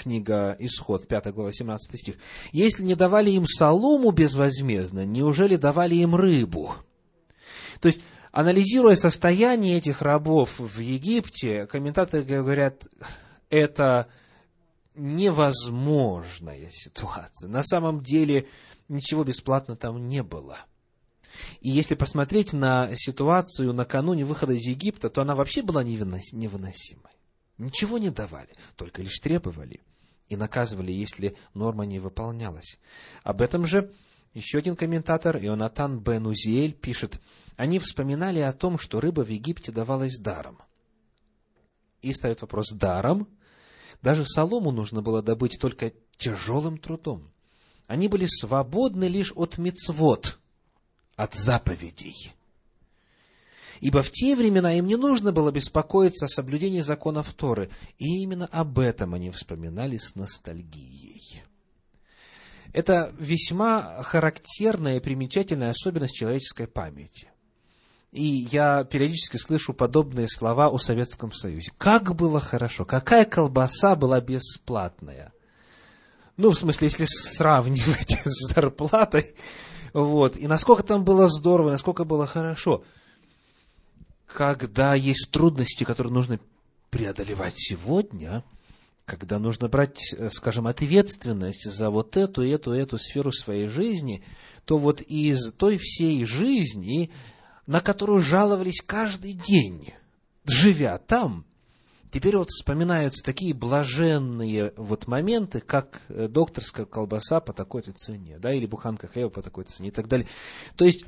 Книга 0.00 0.56
Исход, 0.58 1.06
5 1.06 1.34
глава, 1.34 1.52
17 1.52 2.00
стих. 2.00 2.16
Если 2.52 2.82
не 2.82 2.94
давали 2.94 3.30
им 3.30 3.46
солому 3.46 4.10
безвозмездно, 4.12 5.04
неужели 5.04 5.56
давали 5.56 5.96
им 5.96 6.14
рыбу? 6.14 6.74
То 7.80 7.88
есть, 7.88 8.00
Анализируя 8.32 8.94
состояние 8.94 9.76
этих 9.76 10.02
рабов 10.02 10.60
в 10.60 10.78
Египте, 10.78 11.66
комментаторы 11.66 12.22
говорят, 12.22 12.86
это 13.48 14.06
невозможная 14.94 16.68
ситуация. 16.70 17.48
На 17.48 17.64
самом 17.64 18.02
деле 18.02 18.46
ничего 18.88 19.24
бесплатно 19.24 19.74
там 19.74 20.06
не 20.06 20.22
было. 20.22 20.58
И 21.60 21.70
если 21.70 21.96
посмотреть 21.96 22.52
на 22.52 22.90
ситуацию 22.94 23.72
накануне 23.72 24.24
выхода 24.24 24.52
из 24.52 24.62
Египта, 24.62 25.10
то 25.10 25.22
она 25.22 25.34
вообще 25.34 25.62
была 25.62 25.82
невыносимой. 25.82 27.12
Ничего 27.58 27.98
не 27.98 28.10
давали, 28.10 28.50
только 28.76 29.02
лишь 29.02 29.18
требовали 29.18 29.80
и 30.30 30.36
наказывали, 30.36 30.92
если 30.92 31.36
норма 31.52 31.84
не 31.84 31.98
выполнялась. 31.98 32.78
Об 33.24 33.42
этом 33.42 33.66
же 33.66 33.92
еще 34.32 34.58
один 34.58 34.76
комментатор, 34.76 35.36
Ионатан 35.36 35.98
бен 35.98 36.26
Узиэль, 36.26 36.72
пишет, 36.72 37.20
они 37.56 37.78
вспоминали 37.80 38.38
о 38.38 38.52
том, 38.52 38.78
что 38.78 39.00
рыба 39.00 39.22
в 39.22 39.28
Египте 39.28 39.72
давалась 39.72 40.16
даром. 40.18 40.58
И 42.00 42.14
ставят 42.14 42.40
вопрос, 42.40 42.70
даром? 42.70 43.28
Даже 44.02 44.24
солому 44.24 44.70
нужно 44.70 45.02
было 45.02 45.20
добыть 45.20 45.58
только 45.60 45.92
тяжелым 46.16 46.78
трудом. 46.78 47.30
Они 47.86 48.06
были 48.06 48.26
свободны 48.26 49.08
лишь 49.08 49.32
от 49.34 49.58
мицвод, 49.58 50.38
от 51.16 51.34
заповедей. 51.34 52.32
Ибо 53.80 54.02
в 54.02 54.10
те 54.10 54.36
времена 54.36 54.74
им 54.74 54.86
не 54.86 54.96
нужно 54.96 55.32
было 55.32 55.50
беспокоиться 55.50 56.26
о 56.26 56.28
соблюдении 56.28 56.80
законов 56.80 57.32
Торы. 57.32 57.70
И 57.98 58.22
именно 58.22 58.46
об 58.46 58.78
этом 58.78 59.14
они 59.14 59.30
вспоминали 59.30 59.96
с 59.96 60.14
ностальгией. 60.14 61.42
Это 62.72 63.12
весьма 63.18 64.02
характерная 64.02 64.98
и 64.98 65.00
примечательная 65.00 65.70
особенность 65.70 66.14
человеческой 66.14 66.66
памяти. 66.66 67.30
И 68.12 68.46
я 68.50 68.84
периодически 68.84 69.38
слышу 69.38 69.72
подобные 69.72 70.28
слова 70.28 70.68
о 70.68 70.78
Советском 70.78 71.32
Союзе. 71.32 71.72
Как 71.78 72.14
было 72.14 72.40
хорошо, 72.40 72.84
какая 72.84 73.24
колбаса 73.24 73.96
была 73.96 74.20
бесплатная. 74.20 75.32
Ну, 76.36 76.50
в 76.50 76.58
смысле, 76.58 76.88
если 76.88 77.06
сравнивать 77.06 78.18
с 78.24 78.52
зарплатой, 78.52 79.34
вот, 79.92 80.36
и 80.36 80.46
насколько 80.46 80.82
там 80.82 81.04
было 81.04 81.28
здорово, 81.28 81.70
насколько 81.70 82.04
было 82.04 82.26
хорошо. 82.26 82.84
Когда 84.32 84.94
есть 84.94 85.30
трудности, 85.30 85.84
которые 85.84 86.12
нужно 86.12 86.40
преодолевать 86.90 87.54
сегодня, 87.56 88.44
когда 89.04 89.38
нужно 89.38 89.68
брать, 89.68 90.14
э, 90.14 90.30
скажем, 90.30 90.66
ответственность 90.66 91.70
за 91.70 91.90
вот 91.90 92.16
эту, 92.16 92.42
эту, 92.42 92.72
эту 92.72 92.98
сферу 92.98 93.32
своей 93.32 93.68
жизни, 93.68 94.22
то 94.64 94.78
вот 94.78 95.00
из 95.00 95.52
той 95.54 95.78
всей 95.78 96.24
жизни 96.24 97.10
на 97.70 97.80
которую 97.80 98.20
жаловались 98.20 98.82
каждый 98.84 99.32
день, 99.32 99.92
живя 100.44 100.98
там, 100.98 101.44
теперь 102.10 102.36
вот 102.36 102.48
вспоминаются 102.48 103.22
такие 103.24 103.54
блаженные 103.54 104.72
вот 104.76 105.06
моменты, 105.06 105.60
как 105.60 106.00
э, 106.08 106.26
докторская 106.26 106.84
колбаса 106.84 107.40
по 107.40 107.52
такой-то 107.52 107.92
цене, 107.92 108.40
да, 108.40 108.52
или 108.52 108.66
буханка 108.66 109.06
хлеба 109.06 109.30
по 109.30 109.42
такой-то 109.42 109.72
цене 109.72 109.90
и 109.90 109.92
так 109.92 110.08
далее. 110.08 110.26
То 110.74 110.84
есть, 110.84 111.04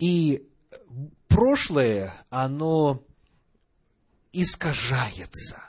и 0.00 0.48
прошлое, 1.38 2.12
оно 2.30 3.00
искажается, 4.32 5.62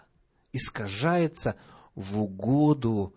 искажается 0.51 1.57
в 1.93 2.19
угоду 2.19 3.13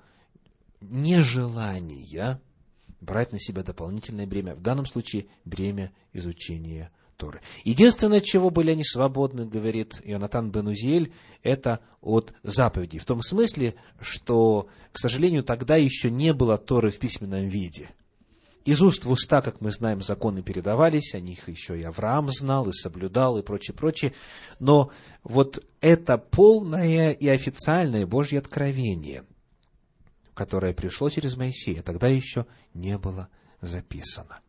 нежелания 0.83 2.43
брать 3.01 3.33
на 3.33 3.41
себя 3.41 3.63
дополнительное 3.63 4.27
бремя, 4.27 4.55
в 4.55 4.61
данном 4.61 4.85
случае 4.85 5.29
бремя 5.47 5.93
изучения 6.13 6.93
Торы. 7.17 7.41
Единственное, 7.65 8.21
чего 8.21 8.51
были 8.51 8.73
они 8.73 8.85
свободны, 8.85 9.47
говорит 9.47 10.03
Ионатан 10.05 10.51
Бенузель, 10.51 11.15
это 11.43 11.81
от 12.03 12.35
заповедей. 12.43 12.99
В 12.99 13.07
том 13.07 13.23
смысле, 13.23 13.77
что, 13.99 14.69
к 14.93 14.99
сожалению, 14.99 15.43
тогда 15.43 15.77
еще 15.77 16.11
не 16.11 16.35
было 16.35 16.59
Торы 16.59 16.91
в 16.91 16.99
письменном 16.99 17.49
виде. 17.49 17.89
Из 18.65 18.81
уст 18.81 19.05
в 19.05 19.11
уста, 19.11 19.43
как 19.43 19.61
мы 19.61 19.73
знаем, 19.73 20.03
законы 20.03 20.43
передавались, 20.43 21.15
о 21.15 21.21
них 21.21 21.49
еще 21.49 21.79
и 21.79 21.83
Авраам 21.83 22.29
знал, 22.31 22.69
и 22.69 22.73
соблюдал, 22.73 23.39
и 23.39 23.43
прочее, 23.43 23.75
прочее. 23.75 24.13
Но 24.61 24.91
вот 25.25 25.65
это 25.81 26.17
полное 26.17 27.13
и 27.13 27.27
официальное 27.29 28.07
Божье 28.07 28.39
откровение– 28.39 29.25
которое 30.35 30.73
пришло 30.73 31.11
через 31.11 31.37
Моисея, 31.37 31.83
тогда 31.83 32.09
еще 32.09 32.47
не 32.75 32.99
было 32.99 33.29
записано. 33.61 34.41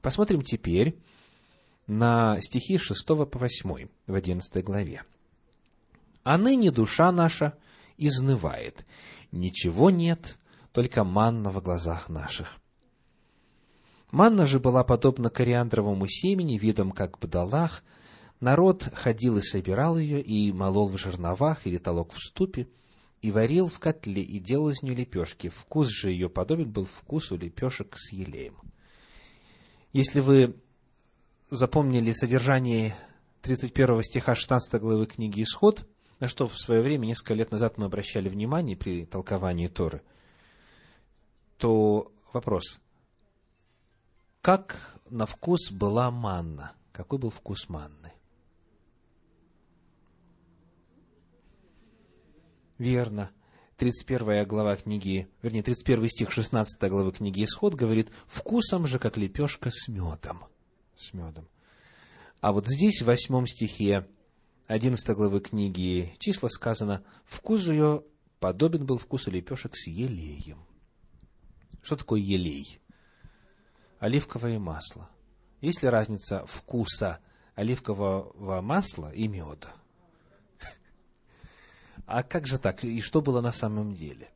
Посмотрим 0.00 0.42
теперь 0.42 0.98
на 1.86 2.38
стихи 2.40 2.78
6 2.78 3.06
по 3.06 3.38
8 3.38 3.88
в 4.06 4.14
11 4.14 4.64
главе. 4.64 5.02
«А 6.22 6.38
ныне 6.38 6.70
душа 6.70 7.10
наша 7.10 7.56
изнывает, 7.96 8.86
ничего 9.32 9.90
нет, 9.90 10.38
только 10.74 11.04
манна 11.04 11.52
в 11.52 11.62
глазах 11.62 12.08
наших. 12.08 12.58
Манна 14.10 14.44
же 14.44 14.58
была 14.58 14.82
подобна 14.82 15.30
кориандровому 15.30 16.08
семени, 16.08 16.58
видом 16.58 16.90
как 16.90 17.18
бдалах. 17.20 17.84
Народ 18.40 18.82
ходил 18.92 19.38
и 19.38 19.42
собирал 19.42 19.96
ее, 19.96 20.20
и 20.20 20.52
молол 20.52 20.88
в 20.88 20.98
жерновах 20.98 21.64
или 21.64 21.78
толок 21.78 22.12
в 22.12 22.18
ступе, 22.18 22.66
и 23.22 23.30
варил 23.30 23.68
в 23.68 23.78
котле, 23.78 24.20
и 24.22 24.40
делал 24.40 24.70
из 24.70 24.82
нее 24.82 24.96
лепешки. 24.96 25.48
Вкус 25.48 25.86
же 25.88 26.10
ее 26.10 26.28
подобен 26.28 26.72
был 26.72 26.86
вкусу 26.86 27.36
лепешек 27.36 27.94
с 27.96 28.12
елеем. 28.12 28.56
Если 29.92 30.18
вы 30.18 30.56
запомнили 31.50 32.12
содержание 32.12 32.96
31 33.42 34.02
стиха 34.02 34.34
16 34.34 34.80
главы 34.80 35.06
книги 35.06 35.44
«Исход», 35.44 35.86
на 36.18 36.26
что 36.26 36.48
в 36.48 36.58
свое 36.58 36.82
время, 36.82 37.06
несколько 37.06 37.34
лет 37.34 37.52
назад 37.52 37.78
мы 37.78 37.86
обращали 37.86 38.28
внимание 38.28 38.76
при 38.76 39.04
толковании 39.04 39.68
Торы, 39.68 40.02
то 41.58 42.12
вопрос, 42.32 42.78
как 44.40 45.00
на 45.08 45.26
вкус 45.26 45.70
была 45.70 46.10
манна? 46.10 46.72
Какой 46.92 47.18
был 47.18 47.30
вкус 47.30 47.68
манны? 47.68 48.12
Верно. 52.78 53.30
31 53.76 54.46
глава 54.46 54.76
книги, 54.76 55.28
вернее, 55.42 55.62
31 55.62 56.08
стих 56.08 56.30
16 56.30 56.80
главы 56.90 57.12
книги 57.12 57.44
Исход 57.44 57.74
говорит, 57.74 58.10
«Вкусом 58.26 58.86
же, 58.86 58.98
как 58.98 59.16
лепешка 59.16 59.70
с 59.72 59.88
медом». 59.88 60.44
С 60.96 61.12
медом. 61.12 61.48
А 62.40 62.52
вот 62.52 62.68
здесь, 62.68 63.02
в 63.02 63.06
восьмом 63.06 63.46
стихе 63.46 64.06
11 64.66 65.08
главы 65.16 65.40
книги 65.40 66.14
числа 66.18 66.48
сказано, 66.48 67.02
«Вкус 67.24 67.62
же 67.62 67.72
ее 67.72 68.04
подобен 68.38 68.86
был 68.86 68.98
вкусу 68.98 69.30
лепешек 69.30 69.74
с 69.74 69.86
елеем». 69.88 70.64
Что 71.84 71.96
такое 71.96 72.18
елей? 72.18 72.80
Оливковое 73.98 74.58
масло. 74.58 75.10
Есть 75.60 75.82
ли 75.82 75.88
разница 75.90 76.46
вкуса 76.46 77.20
оливкового 77.54 78.62
масла 78.62 79.12
и 79.12 79.28
меда? 79.28 79.74
А 82.06 82.22
как 82.22 82.46
же 82.46 82.58
так? 82.58 82.84
И 82.84 83.02
что 83.02 83.20
было 83.20 83.42
на 83.42 83.52
самом 83.52 83.92
деле? 83.92 84.26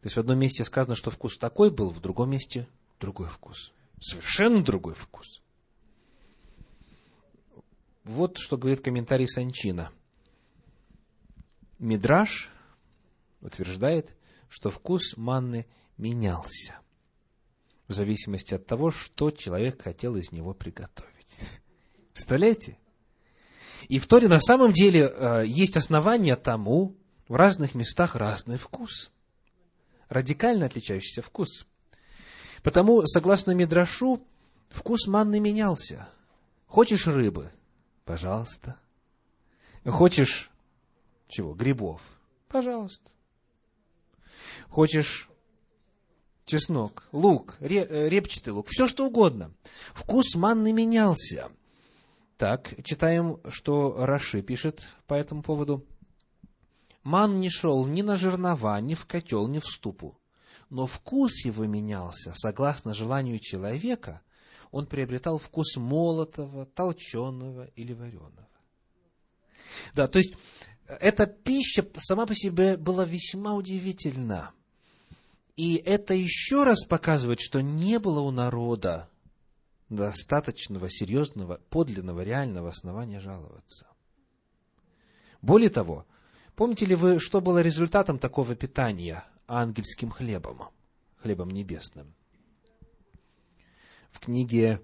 То 0.00 0.06
есть 0.06 0.16
в 0.16 0.20
одном 0.20 0.38
месте 0.38 0.64
сказано, 0.64 0.94
что 0.94 1.10
вкус 1.10 1.36
такой 1.36 1.70
был, 1.70 1.90
в 1.90 2.00
другом 2.00 2.30
месте 2.30 2.68
другой 3.00 3.28
вкус. 3.28 3.72
Совершенно 4.00 4.62
другой 4.62 4.94
вкус. 4.94 5.42
Вот 8.04 8.38
что 8.38 8.56
говорит 8.56 8.80
комментарий 8.80 9.26
Санчина. 9.28 9.90
Мидраш 11.80 12.48
утверждает, 13.40 14.16
что 14.48 14.70
вкус 14.70 15.16
манны 15.16 15.66
менялся 15.96 16.80
в 17.90 17.92
зависимости 17.92 18.54
от 18.54 18.66
того, 18.66 18.92
что 18.92 19.32
человек 19.32 19.82
хотел 19.82 20.14
из 20.14 20.30
него 20.30 20.54
приготовить. 20.54 21.36
Представляете? 22.12 22.78
И 23.88 23.98
в 23.98 24.06
Торе 24.06 24.28
на 24.28 24.40
самом 24.40 24.72
деле 24.72 25.12
э, 25.12 25.44
есть 25.46 25.76
основания 25.76 26.36
тому, 26.36 26.96
в 27.26 27.34
разных 27.34 27.74
местах 27.74 28.14
разный 28.14 28.58
вкус. 28.58 29.10
Радикально 30.08 30.66
отличающийся 30.66 31.22
вкус. 31.22 31.66
Потому, 32.62 33.04
согласно 33.06 33.52
Мидрашу, 33.52 34.24
вкус 34.68 35.08
манны 35.08 35.40
менялся. 35.40 36.08
Хочешь 36.66 37.08
рыбы? 37.08 37.50
Пожалуйста. 38.04 38.76
Хочешь 39.84 40.50
чего? 41.26 41.54
Грибов? 41.54 42.02
Пожалуйста. 42.48 43.10
Хочешь 44.68 45.28
чеснок, 46.44 47.04
лук, 47.12 47.56
репчатый 47.60 48.52
лук, 48.52 48.68
все 48.68 48.86
что 48.86 49.06
угодно. 49.06 49.52
Вкус 49.94 50.34
манны 50.34 50.72
менялся. 50.72 51.50
Так, 52.36 52.74
читаем, 52.84 53.40
что 53.48 53.94
Раши 53.98 54.42
пишет 54.42 54.82
по 55.06 55.14
этому 55.14 55.42
поводу. 55.42 55.86
Ман 57.02 57.40
не 57.40 57.50
шел 57.50 57.86
ни 57.86 58.02
на 58.02 58.16
жернова, 58.16 58.80
ни 58.80 58.94
в 58.94 59.06
котел, 59.06 59.46
ни 59.46 59.58
в 59.58 59.66
ступу. 59.66 60.18
Но 60.68 60.86
вкус 60.86 61.44
его 61.44 61.66
менялся 61.66 62.32
согласно 62.34 62.94
желанию 62.94 63.38
человека. 63.40 64.22
Он 64.70 64.86
приобретал 64.86 65.38
вкус 65.38 65.76
молотого, 65.76 66.66
толченого 66.66 67.66
или 67.74 67.92
вареного. 67.92 68.48
Да, 69.94 70.08
то 70.08 70.18
есть, 70.18 70.34
эта 71.00 71.26
пища 71.26 71.86
сама 71.98 72.26
по 72.26 72.34
себе 72.34 72.76
была 72.76 73.04
весьма 73.04 73.54
удивительна. 73.54 74.52
И 75.56 75.76
это 75.76 76.14
еще 76.14 76.64
раз 76.64 76.84
показывает, 76.84 77.40
что 77.40 77.60
не 77.60 77.98
было 77.98 78.20
у 78.20 78.30
народа 78.30 79.08
достаточного, 79.88 80.88
серьезного, 80.88 81.60
подлинного, 81.68 82.22
реального 82.22 82.70
основания 82.70 83.20
жаловаться. 83.20 83.86
Более 85.42 85.70
того, 85.70 86.06
помните 86.54 86.86
ли 86.86 86.94
вы, 86.94 87.18
что 87.18 87.40
было 87.40 87.60
результатом 87.60 88.18
такого 88.18 88.54
питания 88.54 89.24
ангельским 89.46 90.10
хлебом, 90.10 90.70
хлебом 91.16 91.50
небесным? 91.50 92.14
В 94.10 94.20
книге 94.20 94.80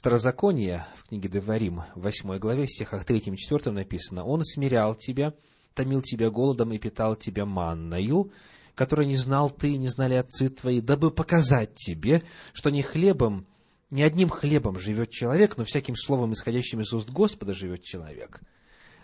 Второзакония, 0.00 0.86
в 0.96 1.04
книге 1.04 1.28
Деварим, 1.28 1.82
в 1.94 2.00
8 2.00 2.38
главе, 2.38 2.64
в 2.64 2.70
стихах 2.70 3.04
3 3.04 3.18
и 3.18 3.36
4 3.36 3.70
написано, 3.70 4.24
«Он 4.24 4.42
смирял 4.42 4.94
тебя, 4.94 5.34
томил 5.74 6.00
тебя 6.00 6.30
голодом 6.30 6.72
и 6.72 6.78
питал 6.78 7.16
тебя 7.16 7.44
манною, 7.44 8.32
которой 8.74 9.06
не 9.06 9.16
знал 9.16 9.50
ты, 9.50 9.76
не 9.76 9.88
знали 9.88 10.14
отцы 10.14 10.48
твои, 10.48 10.80
дабы 10.80 11.10
показать 11.10 11.74
тебе, 11.74 12.22
что 12.54 12.70
не 12.70 12.80
хлебом 12.80 13.46
не 13.90 14.02
одним 14.02 14.30
хлебом 14.30 14.80
живет 14.80 15.10
человек, 15.10 15.58
но 15.58 15.66
всяким 15.66 15.96
словом, 15.96 16.32
исходящим 16.32 16.80
из 16.80 16.90
уст 16.94 17.10
Господа, 17.10 17.52
живет 17.52 17.82
человек. 17.82 18.40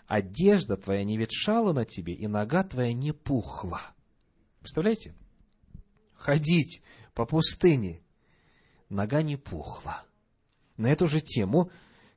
Одежда 0.07 0.79
твоя 0.79 1.05
не 1.05 1.19
ветшала 1.19 1.75
на 1.75 1.85
тебе, 1.85 2.15
и 2.15 2.27
нога 2.27 2.65
твоя 2.65 2.95
не 2.95 3.13
пухла. 3.13 3.83
Представляете? 4.61 5.15
Ходить 6.15 6.81
по 7.13 7.27
пустыне, 7.27 8.01
нога 8.89 9.21
не 9.21 9.37
пухла. 9.37 10.07
На 10.77 10.89
эту 10.89 11.07
же 11.07 11.21
тему 11.21 11.71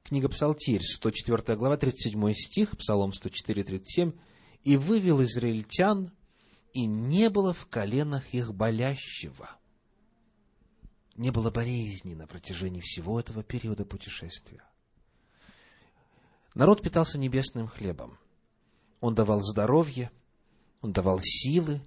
книга 0.04 0.30
Псалтирь, 0.30 0.82
104 0.82 1.58
глава, 1.58 1.78
37 1.78 2.34
стих, 2.34 2.78
Псалом 2.78 3.14
104, 3.14 3.64
37. 3.64 4.12
«И 4.64 4.78
вывел 4.78 5.24
израильтян, 5.24 6.12
и 6.74 6.86
не 6.86 7.30
было 7.30 7.54
в 7.54 7.66
коленах 7.68 8.34
их 8.34 8.54
болящего» 8.54 9.50
не 11.20 11.32
было 11.32 11.52
болезни 11.52 12.14
на 12.14 12.28
протяжении 12.28 12.80
всего 12.80 13.20
этого 13.20 13.44
периода 13.44 13.84
путешествия. 13.84 14.64
Народ 16.56 16.82
питался 16.82 17.20
небесным 17.20 17.68
хлебом. 17.68 18.18
Он 19.02 19.16
давал 19.16 19.42
здоровье, 19.42 20.12
он 20.82 20.94
давал 20.94 21.20
силы, 21.22 21.82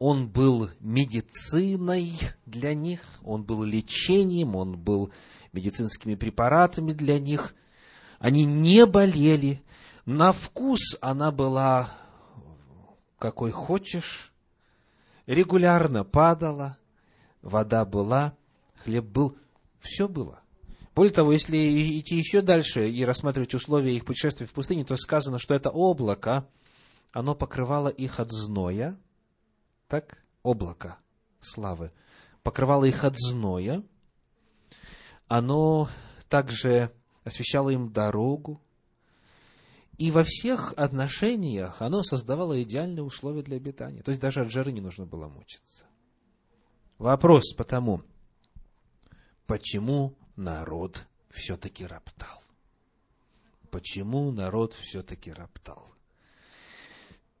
он 0.00 0.28
был 0.28 0.68
медициной 0.80 2.12
для 2.44 2.74
них, 2.74 3.00
он 3.22 3.44
был 3.44 3.62
лечением, 3.62 4.56
он 4.56 4.76
был 4.76 5.12
медицинскими 5.52 6.14
препаратами 6.14 6.92
для 6.92 7.18
них. 7.18 7.54
Они 8.18 8.44
не 8.44 8.86
болели. 8.86 9.62
На 10.04 10.32
вкус 10.32 10.96
она 11.00 11.30
была 11.30 11.90
какой 13.18 13.52
хочешь, 13.52 14.32
регулярно 15.26 16.02
падала, 16.02 16.76
вода 17.40 17.84
была, 17.84 18.36
хлеб 18.82 19.04
был, 19.04 19.36
все 19.80 20.08
было. 20.08 20.40
Более 20.94 21.12
того, 21.12 21.32
если 21.32 21.56
идти 22.00 22.16
еще 22.16 22.42
дальше 22.42 22.90
и 22.90 23.04
рассматривать 23.04 23.54
условия 23.54 23.94
их 23.94 24.04
путешествия 24.04 24.46
в 24.46 24.52
пустыне, 24.52 24.84
то 24.84 24.96
сказано, 24.96 25.38
что 25.38 25.54
это 25.54 25.70
облако, 25.70 26.48
оно 27.12 27.36
покрывало 27.36 27.88
их 27.88 28.18
от 28.18 28.30
зноя, 28.30 28.98
так, 29.86 30.18
облако 30.42 30.98
славы, 31.38 31.92
покрывало 32.42 32.84
их 32.84 33.04
от 33.04 33.14
зноя, 33.16 33.84
оно 35.32 35.88
также 36.28 36.92
освещало 37.24 37.70
им 37.70 37.90
дорогу, 37.90 38.60
и 39.96 40.10
во 40.10 40.24
всех 40.24 40.74
отношениях 40.76 41.80
оно 41.80 42.02
создавало 42.02 42.62
идеальные 42.62 43.02
условия 43.02 43.42
для 43.42 43.56
обитания. 43.56 44.02
То 44.02 44.10
есть 44.10 44.20
даже 44.20 44.42
от 44.42 44.50
жары 44.50 44.72
не 44.72 44.82
нужно 44.82 45.06
было 45.06 45.28
мучиться. 45.28 45.84
Вопрос 46.98 47.54
потому, 47.54 48.02
почему 49.46 50.14
народ 50.36 51.06
все-таки 51.30 51.86
роптал. 51.86 52.42
Почему 53.70 54.32
народ 54.32 54.74
все-таки 54.74 55.32
роптал? 55.32 55.94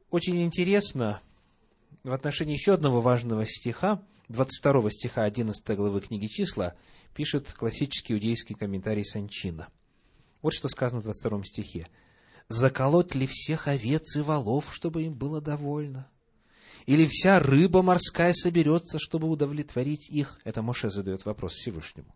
Очень 0.08 0.42
интересно 0.42 1.20
в 2.04 2.12
отношении 2.12 2.54
еще 2.54 2.72
одного 2.72 3.02
важного 3.02 3.44
стиха, 3.44 4.02
22 4.28 4.90
стиха 4.90 5.24
11 5.24 5.76
главы 5.76 6.00
книги 6.00 6.26
«Числа», 6.26 6.74
пишет 7.14 7.52
классический 7.52 8.14
иудейский 8.14 8.54
комментарий 8.54 9.04
Санчина. 9.04 9.68
Вот 10.40 10.54
что 10.54 10.68
сказано 10.68 11.00
в 11.00 11.04
22 11.04 11.44
стихе. 11.44 11.86
«Заколоть 12.48 13.14
ли 13.14 13.26
всех 13.26 13.68
овец 13.68 14.16
и 14.16 14.20
волов, 14.20 14.74
чтобы 14.74 15.04
им 15.04 15.14
было 15.14 15.40
довольно? 15.40 16.08
Или 16.86 17.06
вся 17.06 17.38
рыба 17.38 17.82
морская 17.82 18.32
соберется, 18.32 18.98
чтобы 18.98 19.28
удовлетворить 19.28 20.10
их?» 20.10 20.40
Это 20.44 20.62
Моше 20.62 20.90
задает 20.90 21.24
вопрос 21.24 21.52
Всевышнему. 21.52 22.14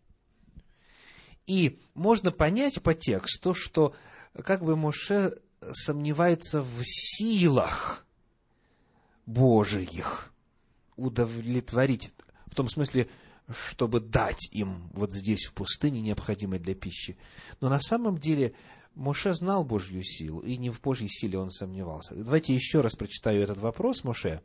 И 1.47 1.79
можно 1.95 2.33
понять 2.33 2.83
по 2.83 2.93
тексту, 2.93 3.55
что 3.55 3.95
как 4.45 4.65
бы 4.65 4.77
Моше 4.77 5.39
сомневается 5.73 6.63
в 6.63 6.83
силах 6.83 8.05
Божиих 9.27 10.33
удовлетворить, 10.97 12.13
в 12.47 12.55
том 12.55 12.69
смысле, 12.69 13.09
чтобы 13.51 14.01
дать 14.01 14.49
им 14.53 14.91
вот 14.93 15.13
здесь, 15.13 15.45
в 15.45 15.53
пустыне, 15.53 16.01
необходимое 16.01 16.59
для 16.59 16.75
пищи. 16.75 17.17
Но 17.61 17.69
на 17.69 17.81
самом 17.81 18.19
деле 18.19 18.55
Моше 18.95 19.33
знал 19.33 19.65
Божью 19.65 20.03
силу, 20.03 20.41
и 20.41 20.57
не 20.57 20.71
в 20.71 20.81
Божьей 20.81 21.09
силе 21.09 21.39
он 21.39 21.51
сомневался. 21.51 22.15
Давайте 22.15 22.55
еще 22.55 22.81
раз 22.81 22.97
прочитаю 22.97 23.43
этот 23.43 23.59
вопрос, 23.59 24.05
Моше, 24.05 24.41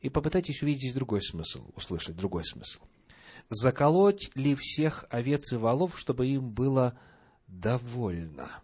и 0.00 0.08
попытайтесь 0.08 0.62
увидеть 0.62 0.80
здесь 0.82 0.94
другой 0.94 1.22
смысл, 1.22 1.70
услышать 1.76 2.16
другой 2.16 2.44
смысл. 2.44 2.80
«Заколоть 3.48 4.30
ли 4.34 4.54
всех 4.54 5.04
овец 5.10 5.52
и 5.52 5.56
волов, 5.56 5.98
чтобы 5.98 6.26
им 6.26 6.50
было 6.50 6.98
довольно?» 7.48 8.62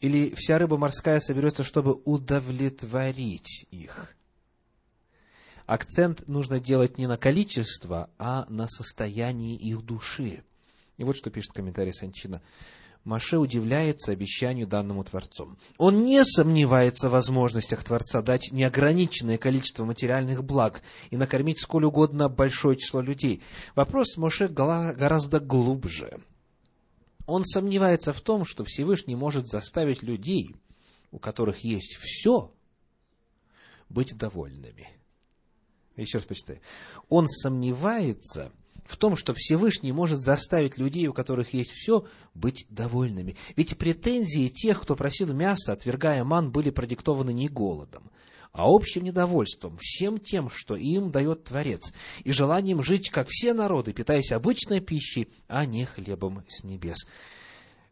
Или 0.00 0.34
вся 0.34 0.58
рыба 0.58 0.78
морская 0.78 1.20
соберется, 1.20 1.62
чтобы 1.62 2.00
удовлетворить 2.04 3.66
их? 3.70 4.16
Акцент 5.70 6.26
нужно 6.26 6.58
делать 6.58 6.98
не 6.98 7.06
на 7.06 7.16
количество, 7.16 8.10
а 8.18 8.44
на 8.48 8.66
состояние 8.66 9.54
их 9.54 9.82
души. 9.82 10.42
И 10.96 11.04
вот 11.04 11.16
что 11.16 11.30
пишет 11.30 11.52
комментарий 11.52 11.94
Санчина. 11.94 12.42
Маше 13.04 13.38
удивляется 13.38 14.10
обещанию 14.10 14.66
данному 14.66 15.04
Творцом. 15.04 15.58
Он 15.78 16.04
не 16.04 16.24
сомневается 16.24 17.08
в 17.08 17.12
возможностях 17.12 17.84
Творца 17.84 18.20
дать 18.20 18.50
неограниченное 18.50 19.38
количество 19.38 19.84
материальных 19.84 20.42
благ 20.42 20.82
и 21.10 21.16
накормить 21.16 21.60
сколь 21.60 21.84
угодно 21.84 22.28
большое 22.28 22.76
число 22.76 23.00
людей. 23.00 23.40
Вопрос 23.76 24.16
Моше 24.16 24.48
гораздо 24.48 25.38
глубже. 25.38 26.20
Он 27.26 27.44
сомневается 27.44 28.12
в 28.12 28.20
том, 28.20 28.44
что 28.44 28.64
Всевышний 28.64 29.14
может 29.14 29.46
заставить 29.46 30.02
людей, 30.02 30.56
у 31.12 31.20
которых 31.20 31.60
есть 31.60 31.96
все, 32.00 32.52
быть 33.88 34.16
довольными– 34.18 34.88
еще 35.96 36.18
раз 36.18 36.26
почитай. 36.26 36.60
Он 37.08 37.28
сомневается 37.28 38.52
в 38.90 38.96
том, 38.96 39.16
что 39.16 39.34
Всевышний 39.34 39.92
может 39.92 40.20
заставить 40.20 40.76
людей, 40.76 41.06
у 41.06 41.12
которых 41.12 41.54
есть 41.54 41.70
все, 41.70 42.04
быть 42.34 42.66
довольными. 42.68 43.36
Ведь 43.56 43.78
претензии 43.78 44.48
тех, 44.48 44.82
кто 44.82 44.96
просил 44.96 45.32
мяса, 45.32 45.72
отвергая 45.72 46.24
ман, 46.24 46.50
были 46.50 46.70
продиктованы 46.70 47.32
не 47.32 47.48
голодом, 47.48 48.10
а 48.52 48.64
общим 48.66 49.04
недовольством 49.04 49.78
всем 49.80 50.18
тем, 50.18 50.50
что 50.50 50.74
им 50.74 51.12
дает 51.12 51.44
Творец, 51.44 51.92
и 52.24 52.32
желанием 52.32 52.82
жить, 52.82 53.10
как 53.10 53.28
все 53.28 53.54
народы, 53.54 53.92
питаясь 53.92 54.32
обычной 54.32 54.80
пищей, 54.80 55.28
а 55.46 55.64
не 55.66 55.84
хлебом 55.84 56.44
с 56.48 56.64
небес. 56.64 56.98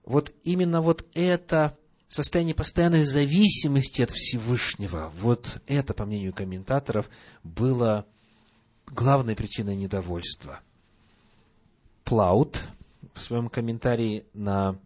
Вот 0.04 0.32
именно 0.42 0.82
вот 0.82 1.06
это 1.14 1.76
состояние 2.08 2.54
постоянной 2.54 3.04
зависимости 3.04 4.02
от 4.02 4.10
Всевышнего, 4.10 5.12
вот 5.20 5.60
это, 5.66 5.94
по 5.94 6.06
мнению 6.06 6.32
комментаторов, 6.32 7.08
было 7.44 8.06
главной 8.86 9.36
причиной 9.36 9.76
недовольства. 9.76 10.60
Плаут 12.04 12.62
в 13.14 13.20
своем 13.20 13.50
комментарии 13.50 14.24
на 14.32 14.78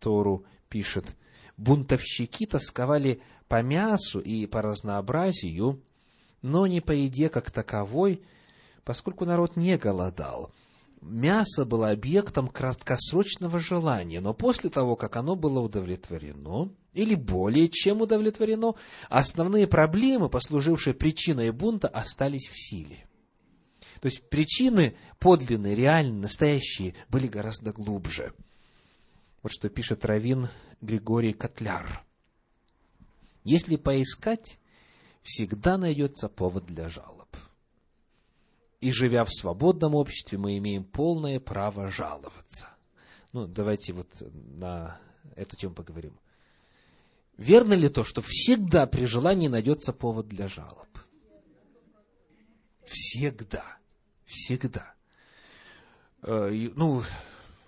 Тору 0.00 0.44
пишет, 0.68 1.14
бунтовщики 1.58 2.46
тосковали 2.46 3.20
по 3.48 3.62
мясу 3.62 4.20
и 4.20 4.46
по 4.46 4.62
разнообразию, 4.62 5.82
но 6.40 6.66
не 6.66 6.80
по 6.80 6.92
еде 6.92 7.28
как 7.28 7.50
таковой, 7.50 8.22
поскольку 8.84 9.24
народ 9.26 9.56
не 9.56 9.76
голодал– 9.76 10.52
мясо 11.06 11.64
было 11.64 11.90
объектом 11.90 12.48
краткосрочного 12.48 13.58
желания, 13.58 14.20
но 14.20 14.34
после 14.34 14.70
того, 14.70 14.96
как 14.96 15.16
оно 15.16 15.36
было 15.36 15.60
удовлетворено, 15.60 16.72
или 16.92 17.14
более 17.14 17.68
чем 17.68 18.00
удовлетворено, 18.00 18.74
основные 19.08 19.66
проблемы, 19.66 20.28
послужившие 20.28 20.94
причиной 20.94 21.50
бунта, 21.50 21.88
остались 21.88 22.48
в 22.48 22.58
силе. 22.58 23.06
То 24.00 24.06
есть 24.06 24.28
причины 24.28 24.96
подлинные, 25.18 25.74
реальные, 25.74 26.20
настоящие, 26.20 26.94
были 27.08 27.26
гораздо 27.26 27.72
глубже. 27.72 28.32
Вот 29.42 29.52
что 29.52 29.68
пишет 29.68 30.04
Равин 30.04 30.48
Григорий 30.80 31.32
Котляр. 31.32 32.04
Если 33.44 33.76
поискать, 33.76 34.58
всегда 35.22 35.78
найдется 35.78 36.28
повод 36.28 36.66
для 36.66 36.88
жалоб 36.88 37.15
и 38.80 38.92
живя 38.92 39.24
в 39.24 39.32
свободном 39.32 39.94
обществе, 39.94 40.38
мы 40.38 40.58
имеем 40.58 40.84
полное 40.84 41.40
право 41.40 41.88
жаловаться. 41.88 42.68
Ну, 43.32 43.46
давайте 43.46 43.92
вот 43.92 44.08
на 44.32 44.98
эту 45.34 45.56
тему 45.56 45.74
поговорим. 45.74 46.18
Верно 47.36 47.74
ли 47.74 47.88
то, 47.88 48.04
что 48.04 48.22
всегда 48.22 48.86
при 48.86 49.04
желании 49.04 49.48
найдется 49.48 49.92
повод 49.92 50.28
для 50.28 50.48
жалоб? 50.48 50.88
Всегда. 52.84 53.78
Всегда. 54.24 54.94
Э, 56.22 56.50
ну, 56.74 57.02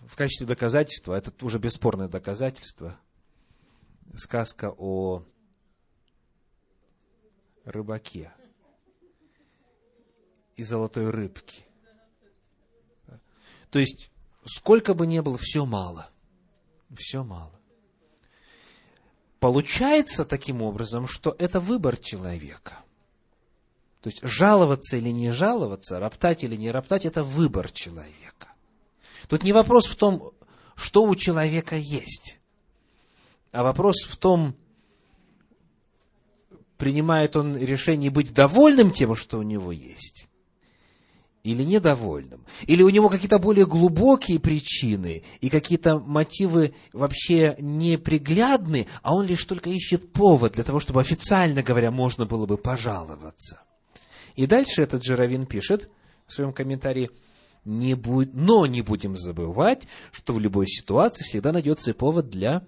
в 0.00 0.16
качестве 0.16 0.46
доказательства, 0.46 1.14
это 1.14 1.32
уже 1.44 1.59
бесспорное 1.59 2.09
доказательство, 2.09 2.98
сказка 4.14 4.72
о 4.76 5.22
рыбаке– 7.64 8.32
и 10.59 10.64
золотой 10.64 11.09
рыбки. 11.09 11.62
То 13.70 13.78
есть, 13.78 14.11
сколько 14.44 14.92
бы 14.92 15.06
ни 15.06 15.20
было, 15.20 15.38
все 15.38 15.64
мало. 15.64 16.11
Все 16.96 17.22
мало. 17.22 17.52
Получается 19.38 20.24
таким 20.24 20.62
образом, 20.62 21.06
что 21.06 21.36
это 21.38 21.61
выбор 21.61 21.96
человека. 21.96 22.80
То 24.00 24.11
есть, 24.11 24.20
жаловаться 24.22 24.96
или 24.96 25.11
не 25.11 25.30
жаловаться, 25.30 26.00
роптать 26.00 26.42
или 26.42 26.56
не 26.56 26.72
роптать, 26.72 27.06
это 27.06 27.22
выбор 27.22 27.70
человека. 27.70 28.48
Тут 29.28 29.44
не 29.44 29.52
вопрос 29.52 29.86
в 29.86 29.94
том, 29.94 30.32
что 30.74 31.04
у 31.04 31.14
человека 31.14 31.76
есть, 31.76 32.40
а 33.52 33.62
вопрос 33.62 34.04
в 34.06 34.16
том, 34.16 34.56
принимает 36.78 37.36
он 37.36 37.56
решение 37.56 38.11
быть 38.11 38.32
довольным 38.32 38.92
тем, 38.92 39.14
что 39.14 39.38
у 39.38 39.42
него 39.42 39.72
есть, 39.72 40.28
или 41.49 41.62
недовольным, 41.62 42.44
или 42.66 42.82
у 42.82 42.90
него 42.90 43.09
какие-то 43.09 43.38
более 43.38 43.64
глубокие 43.64 44.38
причины 44.38 45.22
и 45.40 45.49
какие-то 45.49 45.99
мотивы 45.99 46.74
вообще 46.92 47.57
неприглядны, 47.59 48.86
а 49.03 49.14
он 49.14 49.24
лишь 49.24 49.44
только 49.44 49.70
ищет 49.70 50.12
повод 50.12 50.53
для 50.53 50.64
того, 50.64 50.78
чтобы 50.78 51.01
официально 51.01 51.62
говоря 51.62 51.90
можно 51.90 52.26
было 52.26 52.44
бы 52.44 52.59
пожаловаться. 52.59 53.62
И 54.36 54.46
дальше 54.46 54.82
этот 54.82 55.03
Жировин 55.03 55.46
пишет 55.46 55.88
в 56.26 56.34
своем 56.34 56.53
комментарии, 56.53 57.11
не 57.64 57.94
будь, 57.94 58.34
но 58.34 58.66
не 58.66 58.82
будем 58.82 59.16
забывать, 59.16 59.88
что 60.12 60.34
в 60.34 60.40
любой 60.40 60.66
ситуации 60.66 61.24
всегда 61.24 61.53
найдется 61.53 61.94
повод 61.94 62.28
для 62.28 62.66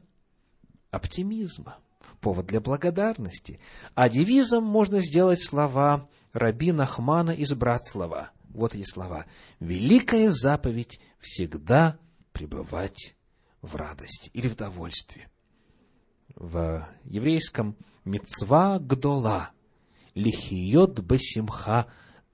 оптимизма, 0.90 1.76
повод 2.22 2.46
для 2.46 2.62
благодарности. 2.62 3.60
А 3.94 4.08
девизом 4.08 4.64
можно 4.64 5.00
сделать 5.00 5.44
слова 5.44 6.08
Раби 6.32 6.72
Нахмана 6.72 7.32
из 7.32 7.52
Братслава– 7.52 8.30
вот 8.52 8.74
эти 8.74 8.88
слова. 8.88 9.26
Великая 9.58 10.30
заповедь 10.30 11.00
всегда 11.18 11.98
пребывать 12.32 13.14
в 13.62 13.76
радости 13.76 14.30
или 14.32 14.48
в 14.48 14.56
довольстве. 14.56 15.28
В 16.34 16.88
еврейском 17.04 17.76
мецва 18.04 18.78
гдола 18.78 19.50
лихиот 20.14 21.00
бесимха 21.00 21.86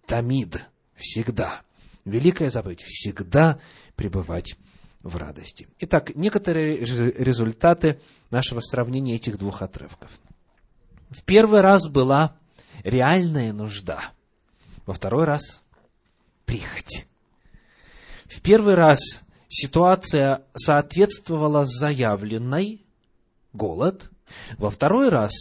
тамид 0.07 0.65
всегда. 0.95 1.63
Великая 2.05 2.51
заповедь 2.51 2.83
всегда 2.83 3.59
пребывать 3.97 4.57
в 5.03 5.17
радости. 5.17 5.69
Итак, 5.81 6.15
некоторые 6.15 6.79
результаты 6.79 8.01
нашего 8.31 8.61
сравнения 8.61 9.17
этих 9.17 9.39
двух 9.39 9.63
отрывков. 9.63 10.11
В 11.11 11.23
первый 11.25 11.61
раз 11.61 11.89
была 11.89 12.37
реальная 12.85 13.53
нужда. 13.53 14.13
Во 14.85 14.95
второй 14.95 15.25
раз 15.25 15.63
прихоть. 16.47 17.07
В 18.25 18.41
первый 18.41 18.75
раз 18.75 18.99
ситуация 19.49 20.43
соответствовала 20.55 21.67
заявленной 21.67 22.87
голод. 23.53 24.11
Во 24.59 24.71
второй 24.71 25.11
раз 25.11 25.33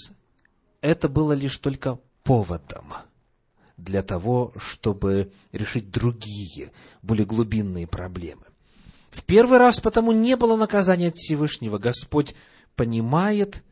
это 0.82 1.08
было 1.08 1.34
лишь 1.34 1.58
только 1.58 1.99
поводом 2.24 2.93
для 3.78 4.03
того, 4.03 4.53
чтобы 4.58 5.32
решить 5.51 5.89
другие, 5.91 6.72
более 7.01 7.26
глубинные 7.26 7.88
проблемы. 7.88 8.45
В 9.10 9.24
первый 9.24 9.60
раз 9.60 9.80
потому 9.80 10.12
не 10.12 10.36
было 10.36 10.56
наказания 10.56 11.08
от 11.08 11.16
Всевышнего. 11.16 11.78
Господь 11.78 12.36
понимает 12.76 13.64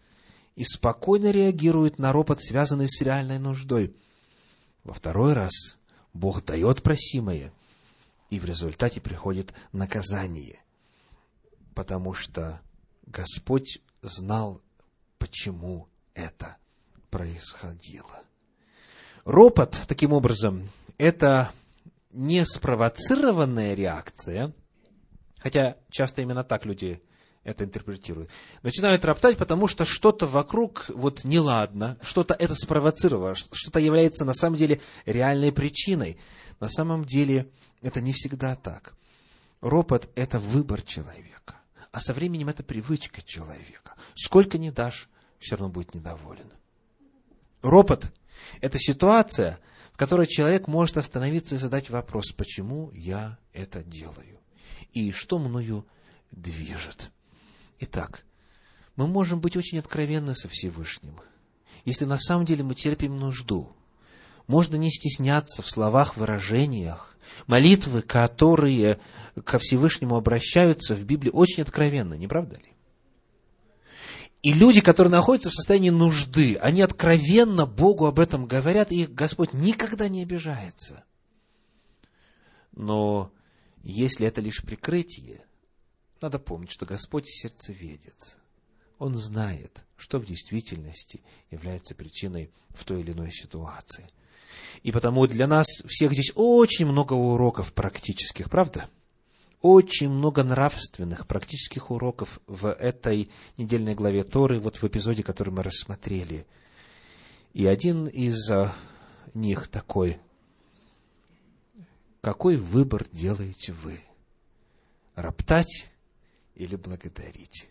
и 0.56 0.64
спокойно 0.64 1.32
реагирует 1.32 2.00
на 2.00 2.14
ропот, 2.14 2.42
связанный 2.42 2.88
с 2.88 3.02
реальной 3.02 3.40
нуждой. 3.40 3.96
Во 4.84 4.94
второй 4.94 5.34
раз 5.34 5.78
Бог 6.14 6.46
дает 6.46 6.84
просимое, 6.84 7.52
и 8.30 8.40
в 8.40 8.46
результате 8.46 9.02
приходит 9.02 9.54
наказание, 9.72 10.60
потому 11.74 12.14
что 12.14 12.62
Господь 13.06 13.80
знал, 14.02 14.62
почему 15.18 15.88
это 16.14 16.58
происходило. 17.10 18.24
Ропот, 19.26 19.80
таким 19.88 20.14
образом, 20.14 20.70
это 20.98 21.52
не 22.12 22.46
спровоцированная 22.46 23.74
реакция, 23.74 24.54
хотя 25.40 25.78
часто 25.90 26.22
именно 26.22 26.44
так 26.44 26.66
люди 26.66 27.02
это 27.44 27.64
интерпретируют. 27.64 28.30
Начинают 28.62 29.04
роптать, 29.06 29.38
потому 29.38 29.68
что 29.68 29.86
что-то 29.86 30.28
вокруг 30.28 30.86
вот 30.90 31.24
неладно, 31.24 31.98
что-то 32.02 32.34
это 32.34 32.56
спровоцировало, 32.56 33.36
что-то 33.36 33.80
является 33.80 34.26
на 34.26 34.34
самом 34.34 34.58
деле 34.58 34.82
реальной 35.06 35.52
причиной. 35.52 36.18
На 36.60 36.70
самом 36.70 37.04
деле 37.06 37.50
это 37.82 38.02
не 38.02 38.14
всегда 38.14 38.56
так. 38.56 38.94
Ропот– 39.62 40.10
это 40.16 40.40
выбор 40.40 40.82
человека, 40.82 41.56
а 41.92 42.00
со 42.00 42.14
временем 42.14 42.50
это 42.50 42.64
привычка 42.64 43.22
человека. 43.22 43.96
Сколько 44.16 44.58
не 44.58 44.72
дашь, 44.72 45.10
все 45.40 45.56
равно 45.56 45.70
будет 45.70 45.94
недоволен. 45.94 46.52
Ропот– 47.62 48.12
это 48.62 48.78
ситуация, 48.80 49.60
в 49.92 49.98
которой 49.98 50.28
человек 50.28 50.68
может 50.68 50.98
остановиться 50.98 51.56
и 51.56 51.58
задать 51.58 51.90
вопрос, 51.90 52.32
почему 52.32 52.92
я 52.92 53.38
это 53.52 53.84
делаю, 53.84 54.40
и 54.92 55.12
что 55.12 55.40
мною 55.40 55.86
движет. 56.32 57.12
Итак, 57.86 58.24
мы 58.96 59.08
можем 59.08 59.42
быть 59.42 59.58
очень 59.58 59.78
откровенны 59.78 60.34
со 60.36 60.48
Всевышним. 60.48 61.20
Если 61.84 62.06
на 62.06 62.18
самом 62.18 62.46
деле 62.46 62.64
мы 62.64 62.76
терпим 62.76 63.20
нужду, 63.20 63.76
можно 64.48 64.78
не 64.78 64.90
стесняться 64.90 65.62
в 65.62 65.70
словах, 65.70 66.16
выражениях. 66.16 67.18
Молитвы, 67.46 68.02
которые 68.02 69.00
ко 69.44 69.60
Всевышнему 69.60 70.16
обращаются 70.16 70.96
в 70.96 71.04
Библии, 71.04 71.30
очень 71.30 71.64
откровенны, 71.64 72.18
не 72.18 72.28
правда 72.28 72.56
ли? 72.56 72.72
И 74.44 74.54
люди, 74.54 74.80
которые 74.80 75.12
находятся 75.12 75.50
в 75.50 75.54
состоянии 75.54 75.90
нужды, 75.90 76.56
они 76.56 76.82
откровенно 76.82 77.66
Богу 77.66 78.06
об 78.06 78.18
этом 78.18 78.46
говорят, 78.46 78.94
и 78.94 79.08
Господь 79.08 79.52
никогда 79.52 80.08
не 80.08 80.22
обижается. 80.22 81.04
Но 82.72 83.34
если 83.84 84.26
это 84.26 84.40
лишь 84.40 84.62
прикрытие, 84.64 85.43
надо 86.24 86.40
помнить, 86.40 86.72
что 86.72 86.86
Господь 86.86 87.28
сердцеведец. 87.28 88.38
Он 88.98 89.16
знает, 89.16 89.86
что 89.98 90.20
в 90.20 90.26
действительности 90.26 91.22
является 91.52 91.94
причиной 91.94 92.50
в 92.70 92.84
той 92.86 93.02
или 93.02 93.12
иной 93.12 93.32
ситуации. 93.32 94.10
И 94.82 94.92
потому 94.92 95.28
для 95.28 95.48
нас 95.48 95.68
всех 95.86 96.14
здесь 96.14 96.32
очень 96.36 96.86
много 96.86 97.14
уроков 97.14 97.74
практических, 97.74 98.50
правда? 98.50 98.90
Очень 99.62 100.10
много 100.10 100.44
нравственных, 100.44 101.28
практических 101.28 101.92
уроков 101.92 102.40
в 102.48 102.72
этой 102.72 103.30
недельной 103.58 103.96
главе 103.96 104.24
Торы, 104.24 104.60
вот 104.60 104.78
в 104.78 104.84
эпизоде, 104.84 105.24
который 105.24 105.52
мы 105.52 105.64
рассмотрели. 105.64 106.46
И 107.54 107.66
один 107.66 108.08
из 108.08 108.50
а, 108.52 108.74
них 109.34 109.68
такой. 109.68 110.20
Какой 112.22 112.58
выбор 112.58 113.06
делаете 113.12 113.74
вы? 113.74 114.02
Роптать 115.16 115.93
или 116.56 116.76
благодарить. 116.76 117.70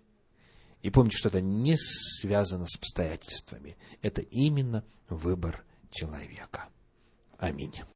И 0.82 0.90
помните, 0.90 1.16
что 1.16 1.28
это 1.28 1.40
не 1.40 1.76
связано 1.76 2.66
с 2.66 2.76
обстоятельствами. 2.76 3.76
Это 4.00 4.20
именно 4.20 4.84
выбор 5.08 5.64
человека. 5.90 6.68
Аминь. 7.38 7.82